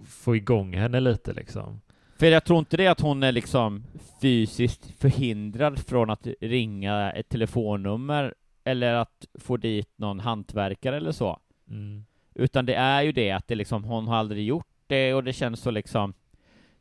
[0.07, 1.81] få igång henne lite liksom.
[2.21, 3.83] För jag tror inte det att hon är liksom
[4.21, 11.39] fysiskt förhindrad från att ringa ett telefonnummer eller att få dit någon hantverkare eller så.
[11.69, 12.05] Mm.
[12.35, 15.33] Utan det är ju det att det liksom, hon har aldrig gjort det och det
[15.33, 16.13] känns så liksom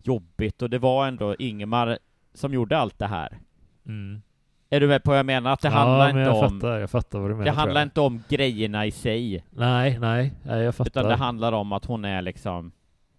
[0.03, 1.99] jobbigt och det var ändå Ingemar
[2.34, 3.38] som gjorde allt det här.
[3.86, 4.22] Mm.
[4.70, 5.53] Är du med på vad jag menar?
[5.53, 6.61] Att det ja, handlar inte jag om...
[6.61, 7.45] fattar, jag fattar vad du menar.
[7.45, 7.86] det handlar jag.
[7.86, 10.91] inte om grejerna i sig, Nej, nej, nej, jag fattar.
[10.91, 12.72] utan det handlar om att hon är liksom,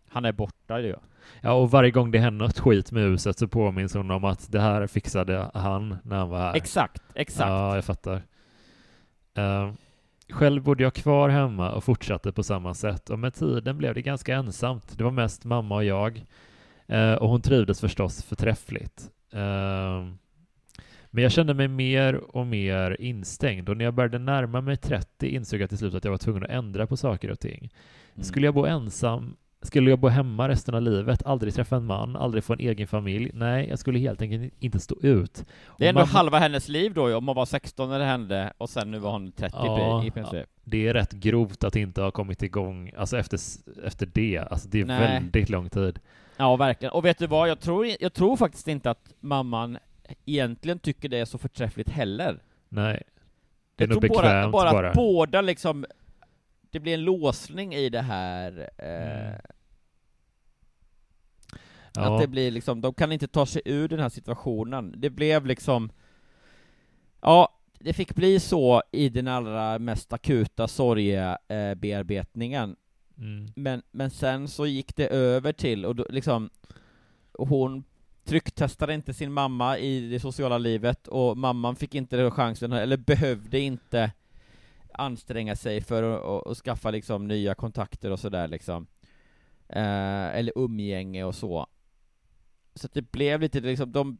[0.09, 0.95] han är borta ju.
[1.41, 4.51] Ja, och varje gång det händer något skit med huset så påminns hon om att
[4.51, 6.55] det här fixade han när han var här.
[6.55, 7.49] Exakt, exakt.
[7.49, 8.21] Ja, jag fattar.
[9.33, 9.71] Eh,
[10.29, 14.01] själv bodde jag kvar hemma och fortsatte på samma sätt och med tiden blev det
[14.01, 14.97] ganska ensamt.
[14.97, 16.25] Det var mest mamma och jag.
[16.87, 19.09] Eh, och hon trivdes förstås förträffligt.
[19.33, 20.05] Eh,
[21.13, 25.27] men jag kände mig mer och mer instängd och när jag började närma mig 30
[25.27, 27.71] insåg jag till slut att jag var tvungen att ändra på saker och ting.
[28.13, 28.23] Mm.
[28.23, 32.15] Skulle jag bo ensam skulle jag bo hemma resten av livet, aldrig träffa en man,
[32.15, 33.31] aldrig få en egen familj?
[33.33, 35.45] Nej, jag skulle helt enkelt inte stå ut.
[35.77, 38.53] Det är ändå mamma- halva hennes liv då om hon var 16 när det hände,
[38.57, 40.47] och sen nu var hon 30 Ja, i princip.
[40.63, 43.39] Det är rätt grovt att inte ha kommit igång, alltså efter,
[43.83, 44.37] efter det.
[44.51, 44.99] Alltså det är Nej.
[44.99, 45.99] väldigt lång tid.
[46.37, 46.91] Ja, verkligen.
[46.93, 47.49] Och vet du vad?
[47.49, 49.77] Jag tror, jag tror faktiskt inte att mamman
[50.25, 52.39] egentligen tycker det är så förträffligt heller.
[52.69, 53.03] Nej.
[53.75, 54.89] Det är jag nog bekvämt bara, bara.
[54.89, 55.85] att båda liksom,
[56.71, 59.39] det blir en låsning i det här, eh,
[61.97, 62.05] Mm.
[62.07, 62.17] att Ja.
[62.21, 64.93] det blir liksom, de kan inte ta sig ur den här situationen.
[64.97, 65.91] Det blev liksom,
[67.21, 72.75] ja, det fick bli så i den allra mest akuta sorgebearbetningen.
[73.17, 73.47] Mm.
[73.55, 76.49] Men, men sen så gick det över till, och då, liksom,
[77.33, 77.83] hon
[78.23, 82.97] trycktestade inte sin mamma i det sociala livet, och mamman fick inte den chansen, eller
[82.97, 84.11] behövde inte
[84.93, 88.87] anstränga sig för att, att skaffa liksom nya kontakter och sådär liksom.
[89.67, 91.67] Eh, eller umgänge och så.
[92.75, 94.17] Så att det blev lite liksom, de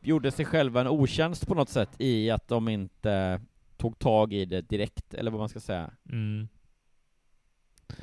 [0.00, 3.40] gjorde sig själva en otjänst på något sätt i att de inte
[3.76, 5.90] tog tag i det direkt, eller vad man ska säga.
[6.12, 6.48] Mm.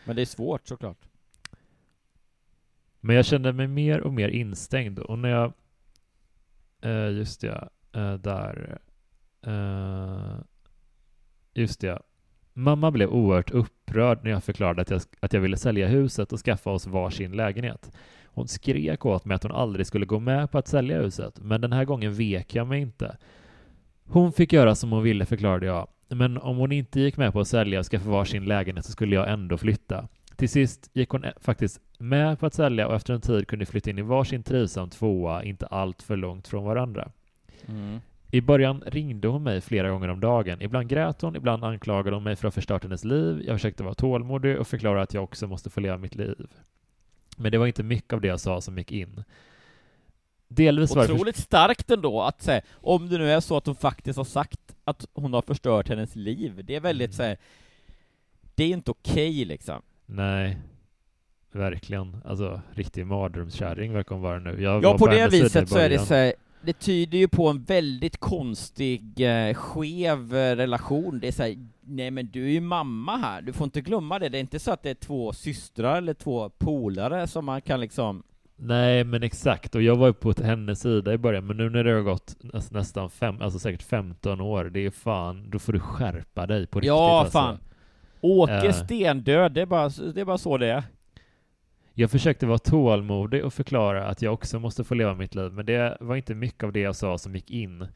[0.05, 1.07] Men det är svårt såklart.
[2.99, 5.53] Men jag kände mig mer och mer instängd och när jag,
[6.81, 8.79] eh, just det, eh, där,
[9.41, 10.37] eh,
[11.57, 11.99] just det,
[12.53, 16.39] mamma blev oerhört upprörd när jag förklarade att jag, att jag ville sälja huset och
[16.39, 17.91] skaffa oss varsin lägenhet.
[18.25, 21.61] Hon skrek åt mig att hon aldrig skulle gå med på att sälja huset, men
[21.61, 23.17] den här gången vek jag mig inte.
[24.05, 27.39] Hon fick göra som hon ville, förklarade jag, men om hon inte gick med på
[27.39, 30.07] att sälja och skaffa varsin lägenhet så skulle jag ändå flytta.
[30.35, 33.65] Till sist gick hon eh, faktiskt med på att sälja och efter en tid kunde
[33.65, 37.11] flytta in i varsin trivsam tvåa, inte allt för långt från varandra.
[37.67, 37.99] Mm.
[38.31, 40.61] I början ringde hon mig flera gånger om dagen.
[40.61, 43.41] Ibland grät hon, ibland anklagade hon mig för att ha förstört hennes liv.
[43.45, 46.47] Jag försökte vara tålmodig och förklara att jag också måste få leva mitt liv.
[47.37, 49.23] Men det var inte mycket av det jag sa som gick in.
[50.47, 54.17] Delvis var Otroligt starkt ändå att säga, om det nu är så att hon faktiskt
[54.17, 57.13] har sagt att hon har förstört hennes liv, det är väldigt Mm.
[57.13, 57.37] så här,
[58.55, 59.81] det är inte okej liksom.
[60.05, 60.57] Nej,
[61.51, 62.17] verkligen.
[62.25, 64.61] Alltså, riktig mardrömskärring verkar hon vara nu.
[64.61, 67.47] Jag Ja, var på det viset så är det så här, det tyder ju på
[67.49, 71.19] en väldigt konstig, eh, skev eh, relation.
[71.19, 74.19] Det är så här, nej men du är ju mamma här, du får inte glömma
[74.19, 74.29] det.
[74.29, 77.79] Det är inte så att det är två systrar eller två polare som man kan
[77.79, 78.23] liksom
[78.59, 79.75] Nej, men exakt.
[79.75, 82.35] Och jag var ju på hennes sida i början, men nu när det har gått
[82.39, 86.67] näs- nästan fem, alltså säkert 15 år, det är fan, då får du skärpa dig
[86.67, 87.31] på riktigt Ja, alltså.
[87.31, 87.57] fan.
[88.21, 88.71] Åke Eh.
[88.71, 90.83] stendöd, det är, bara, det är bara så det är.
[91.99, 95.65] Jag försökte vara tålmodig och förklara att jag också måste få leva mitt liv, men
[95.65, 97.87] det var inte mycket av det jag sa som gick in.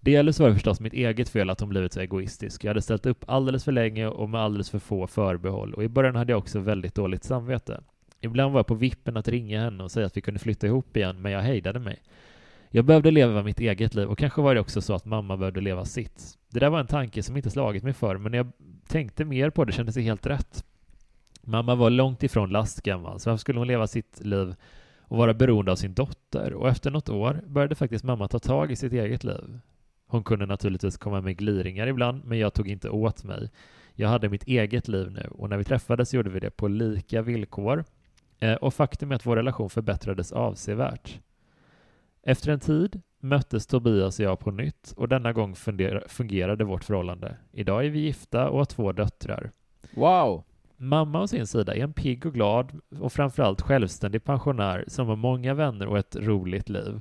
[0.00, 2.64] Delvis var det förstås mitt eget fel att hon blivit så egoistisk.
[2.64, 5.88] Jag hade ställt upp alldeles för länge och med alldeles för få förbehåll, och i
[5.88, 7.80] början hade jag också väldigt dåligt samvete.
[8.20, 10.96] Ibland var jag på vippen att ringa henne och säga att vi kunde flytta ihop
[10.96, 12.02] igen, men jag hejdade mig.
[12.70, 15.60] Jag behövde leva mitt eget liv och kanske var det också så att mamma behövde
[15.60, 16.38] leva sitt.
[16.50, 18.52] Det där var en tanke som inte slagit mig för, men när jag
[18.88, 20.64] tänkte mer på det kändes det helt rätt.
[21.48, 24.54] Mamma var långt ifrån lastgammal, så varför skulle hon leva sitt liv
[25.00, 26.52] och vara beroende av sin dotter?
[26.52, 29.58] Och efter något år började faktiskt mamma ta tag i sitt eget liv.
[30.06, 33.50] Hon kunde naturligtvis komma med gliringar ibland, men jag tog inte åt mig.
[33.94, 37.22] Jag hade mitt eget liv nu och när vi träffades gjorde vi det på lika
[37.22, 37.84] villkor.
[38.38, 41.20] Eh, och faktum är att vår relation förbättrades avsevärt.
[42.22, 45.54] Efter en tid möttes Tobias och jag på nytt och denna gång
[46.06, 47.36] fungerade vårt förhållande.
[47.52, 49.50] Idag är vi gifta och har två döttrar.
[49.94, 50.44] Wow!
[50.80, 55.16] Mamma å sin sida är en pigg och glad och framförallt självständig pensionär som har
[55.16, 57.00] många vänner och ett roligt liv.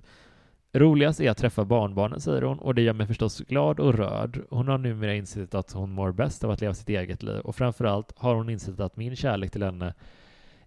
[0.74, 4.42] Roligast är att träffa barnbarnen, säger hon, och det gör mig förstås glad och rörd.
[4.50, 7.56] Hon har numera insett att hon mår bäst av att leva sitt eget liv och
[7.56, 9.94] framförallt har hon insett att min kärlek till henne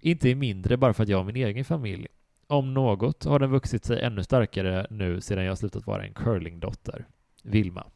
[0.00, 2.06] inte är mindre bara för att jag har min egen familj.
[2.46, 7.06] Om något har den vuxit sig ännu starkare nu sedan jag slutat vara en curlingdotter.
[7.42, 7.86] Vilma.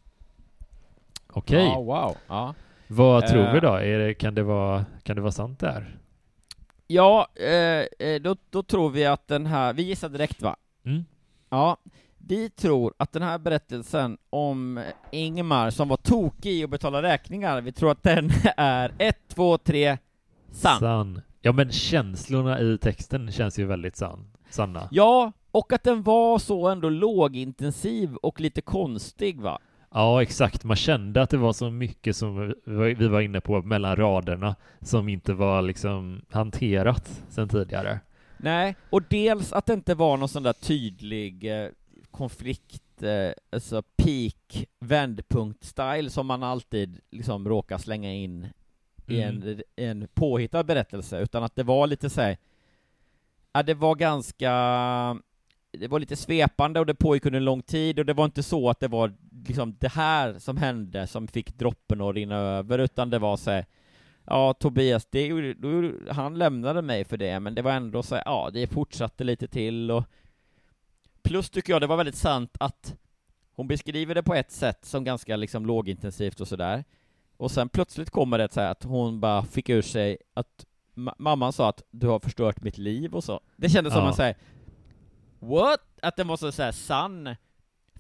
[1.27, 1.57] Okej.
[1.57, 1.69] Okay.
[1.69, 2.17] Ja, wow.
[2.27, 2.55] Ja.
[2.87, 3.63] Vad tror vi eh.
[3.63, 3.77] då?
[3.77, 5.99] Det, kan, det vara, kan det vara sant där?
[6.87, 10.57] Ja, eh, eh, då, då tror vi att den här, vi gissar direkt va?
[10.85, 11.05] Mm.
[11.51, 11.77] Ja,
[12.19, 17.61] vi tror att den här berättelsen om Ingmar som var tokig i att betala räkningar,
[17.61, 19.99] vi tror att den är ett, två, tre,
[20.51, 20.79] sann.
[20.79, 21.21] Sann.
[21.41, 24.89] Ja men känslorna i texten känns ju väldigt sann, sanna.
[24.91, 29.59] Ja, och att den var så ändå lågintensiv och lite konstig va?
[29.97, 30.65] Ja, exakt.
[30.65, 35.09] Man kände att det var så mycket som vi var inne på mellan raderna som
[35.09, 38.01] inte var liksom hanterat sen tidigare.
[38.37, 41.69] Nej, och dels att det inte var någon sån där tydlig eh,
[42.11, 48.49] konflikt, eh, alltså peak vändpunkt-style som man alltid liksom råkar slänga in
[49.07, 49.61] i en, mm.
[49.77, 52.35] en påhittad berättelse, utan att det var lite så
[53.53, 54.51] ja det var ganska,
[55.77, 58.43] det var lite svepande och det pågick under en lång tid och det var inte
[58.43, 59.15] så att det var
[59.47, 63.63] liksom det här som hände som fick droppen att rinna över, utan det var så
[64.25, 65.55] ja, Tobias, det,
[66.11, 69.91] han lämnade mig för det, men det var ändå så ja, det fortsatte lite till
[69.91, 70.05] och
[71.23, 72.97] plus tycker jag det var väldigt sant att
[73.53, 76.85] hon beskriver det på ett sätt som ganska liksom lågintensivt och sådär,
[77.37, 81.53] och sen plötsligt kommer det så här att hon bara fick ur sig att mamman
[81.53, 83.41] sa att du har förstört mitt liv och så.
[83.57, 84.01] Det kändes ja.
[84.01, 84.37] som en såhär,
[85.49, 85.81] what?
[86.03, 87.37] Att den var så, så här sann.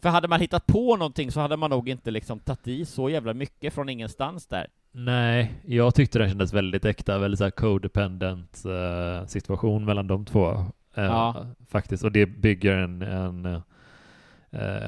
[0.02, 3.10] För hade man hittat på någonting så hade man nog inte liksom tagit i så
[3.10, 4.66] jävla mycket från ingenstans där.
[4.92, 10.50] Nej, jag tyckte det kändes väldigt äkta, väldigt såhär codependent uh, situation mellan de två.
[10.50, 10.64] Uh,
[10.94, 11.46] ja.
[11.68, 13.60] Faktiskt, och det bygger en, en, uh,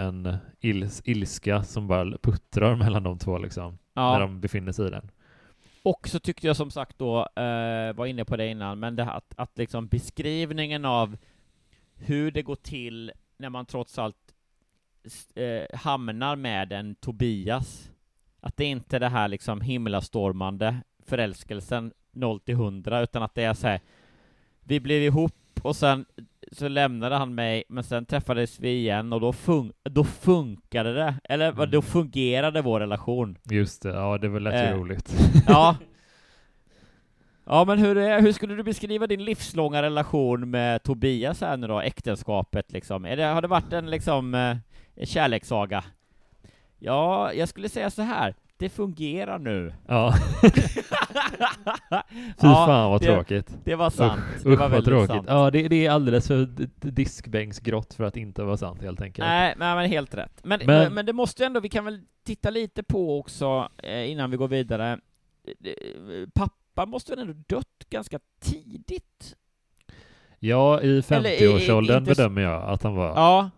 [0.00, 4.12] en ils, ilska som bara puttrar mellan de två liksom ja.
[4.12, 5.10] när de befinner sig i den.
[5.82, 9.04] Och så tyckte jag som sagt då, eh, var inne på det innan, men det
[9.04, 11.16] här, att, att liksom beskrivningen av
[11.98, 14.34] hur det går till när man trots allt
[15.34, 17.90] eh, hamnar med en Tobias,
[18.40, 20.76] att det inte är det här liksom himlastormande
[21.06, 23.80] förälskelsen 0 till 100, utan att det är så här,
[24.60, 26.04] vi blev ihop och sen
[26.52, 31.14] så lämnade han mig, men sen träffades vi igen och då, fun då funkade det,
[31.24, 31.70] eller mm.
[31.70, 33.38] då fungerade vår relation.
[33.50, 35.14] Just det, ja det var lätt eh, roligt.
[35.46, 35.76] ja.
[37.48, 41.66] Ja men hur, är, hur skulle du beskriva din livslånga relation med Tobias här nu
[41.66, 43.02] då, äktenskapet liksom?
[43.02, 45.84] Det, har det varit en liksom eh, kärlekssaga?
[46.78, 49.72] Ja, jag skulle säga så här det fungerar nu.
[49.86, 50.14] Ja.
[50.42, 50.50] Fy
[52.40, 53.58] ja, fan vad det, tråkigt.
[53.64, 54.20] Det var sant.
[54.36, 55.08] Usch, det var väldigt tråkigt.
[55.08, 55.26] sant.
[55.28, 56.48] Ja, det, det, är alldeles för
[56.90, 59.28] diskbänksgrått för att inte vara sant helt enkelt.
[59.28, 60.40] Nej, men, men helt rätt.
[60.42, 64.30] Men, men, men, det måste ändå, vi kan väl titta lite på också, eh, innan
[64.30, 64.98] vi går vidare.
[66.34, 69.36] Pappa måste väl ändå dött ganska tidigt?
[70.38, 73.08] Ja, i 50-årsåldern bedömer jag att han var.
[73.08, 73.50] Ja,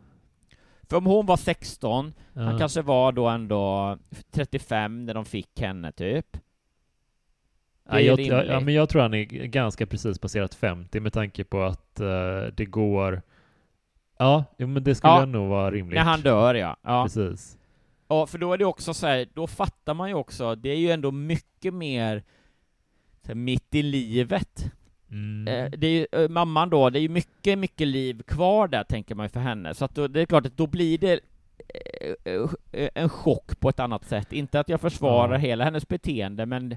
[0.89, 2.43] för om hon var 16, ja.
[2.43, 3.99] han kanske var då ändå
[4.31, 6.37] 35 när de fick henne, typ.
[7.91, 11.63] Ja, jag, ja, men jag tror han är ganska precis passerat 50 med tanke på
[11.63, 13.23] att uh, det går...
[14.19, 15.97] Ja, men det skulle ja, nog vara rimligt.
[15.97, 16.77] När han dör, ja.
[16.83, 17.05] ja.
[17.05, 17.59] Precis.
[18.09, 20.77] Ja, för då är det också så här, då fattar man ju också, det är
[20.77, 22.23] ju ändå mycket mer
[23.29, 24.73] här, mitt i livet.
[25.11, 25.49] Mm.
[25.49, 28.85] Eh, det är ju, eh, mamman då, det är ju mycket, mycket liv kvar där,
[28.85, 31.21] tänker man ju för henne, så att då, det är klart att då blir det
[32.25, 34.33] eh, en chock på ett annat sätt.
[34.33, 35.39] Inte att jag försvarar ja.
[35.39, 36.77] hela hennes beteende, men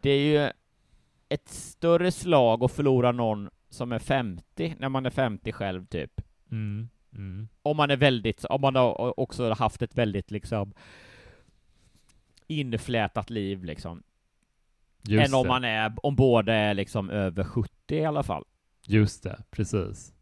[0.00, 0.50] det är ju
[1.28, 6.20] ett större slag att förlora någon som är 50, när man är 50 själv, typ.
[6.50, 6.88] Mm.
[7.14, 7.48] Mm.
[7.62, 10.72] Om man är väldigt, om man har också haft ett väldigt liksom
[12.46, 14.02] inflätat liv liksom.
[15.02, 15.48] Just än om det.
[15.48, 18.44] man är, om båda är liksom över 70 i alla fall.
[18.86, 20.14] Just det, precis.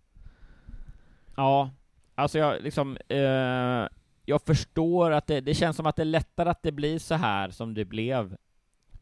[1.37, 1.71] Ja,
[2.15, 3.89] alltså jag liksom, eh,
[4.25, 7.15] jag förstår att det, det känns som att det är lättare att det blir så
[7.15, 8.37] här som det blev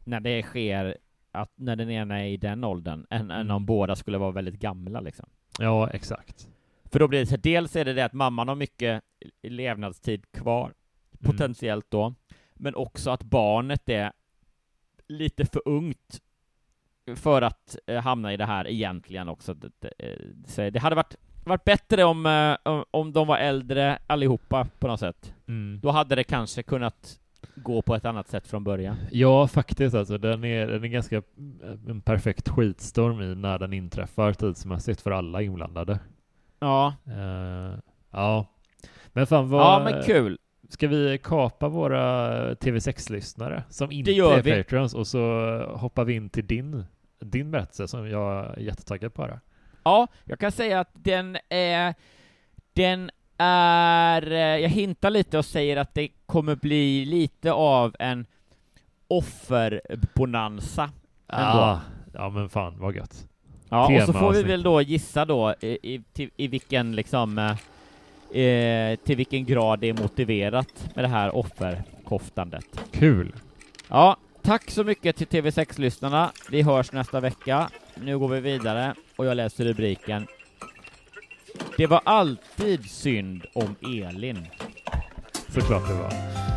[0.03, 0.97] när det sker,
[1.31, 4.59] att när den ena är i den åldern, än, än om båda skulle vara väldigt
[4.59, 5.29] gamla liksom.
[5.59, 6.49] Ja, exakt.
[6.85, 9.03] För då blir det så, dels är det det att mamman har mycket
[9.43, 10.73] levnadstid kvar,
[11.19, 12.15] potentiellt då,
[12.53, 14.11] men också att barnet är
[15.07, 16.21] lite för ungt
[17.15, 19.53] för att eh, hamna i det här egentligen också.
[19.53, 19.91] Det, det,
[20.57, 24.99] eh, det hade varit, varit bättre om, eh, om- de var äldre allihopa på något
[24.99, 25.33] sätt.
[25.47, 25.79] Mm.
[25.83, 27.19] Då hade det kanske kunnat
[27.55, 28.95] gå på ett annat sätt från början.
[29.11, 30.17] Ja, faktiskt alltså.
[30.17, 31.23] Den är, den är ganska eh,
[31.89, 35.99] en perfekt skitstorm i när den inträffar tidsmässigt för alla inblandade.
[36.59, 37.79] Ja, Eh,
[38.11, 38.45] ja.
[39.13, 39.61] Men fan vad...
[39.61, 40.37] ja men kul.
[40.69, 44.63] Ska vi kapa våra TV6-lyssnare som inte är vi.
[44.63, 45.19] patrons och så
[45.75, 46.85] hoppar vi in till din,
[47.19, 49.21] din berättelse som jag är jättetaggad på.
[49.21, 49.39] Här.
[49.83, 51.93] Ja, jag kan säga att den är,
[52.73, 58.25] den är, eh, jag hintar lite och säger att det kommer bli lite av en
[59.07, 60.83] offerbonanza
[61.27, 61.59] ändå.
[61.59, 61.81] Ah,
[62.13, 63.27] ja men fan vad gött.
[63.69, 67.55] Ja, och så får vi väl då gissa då i, i, i vilken liksom,
[68.31, 72.81] eh, till vilken grad det är motiverat med det här offerkoftandet.
[72.91, 73.33] Kul!
[73.87, 76.31] Ja, tack så mycket till TV6-lyssnarna.
[76.51, 77.69] Vi hörs nästa vecka.
[77.95, 80.27] Nu går vi vidare och jag läser rubriken.
[81.77, 84.47] Det var alltid synd om Elin.
[85.49, 86.56] Såklart det var.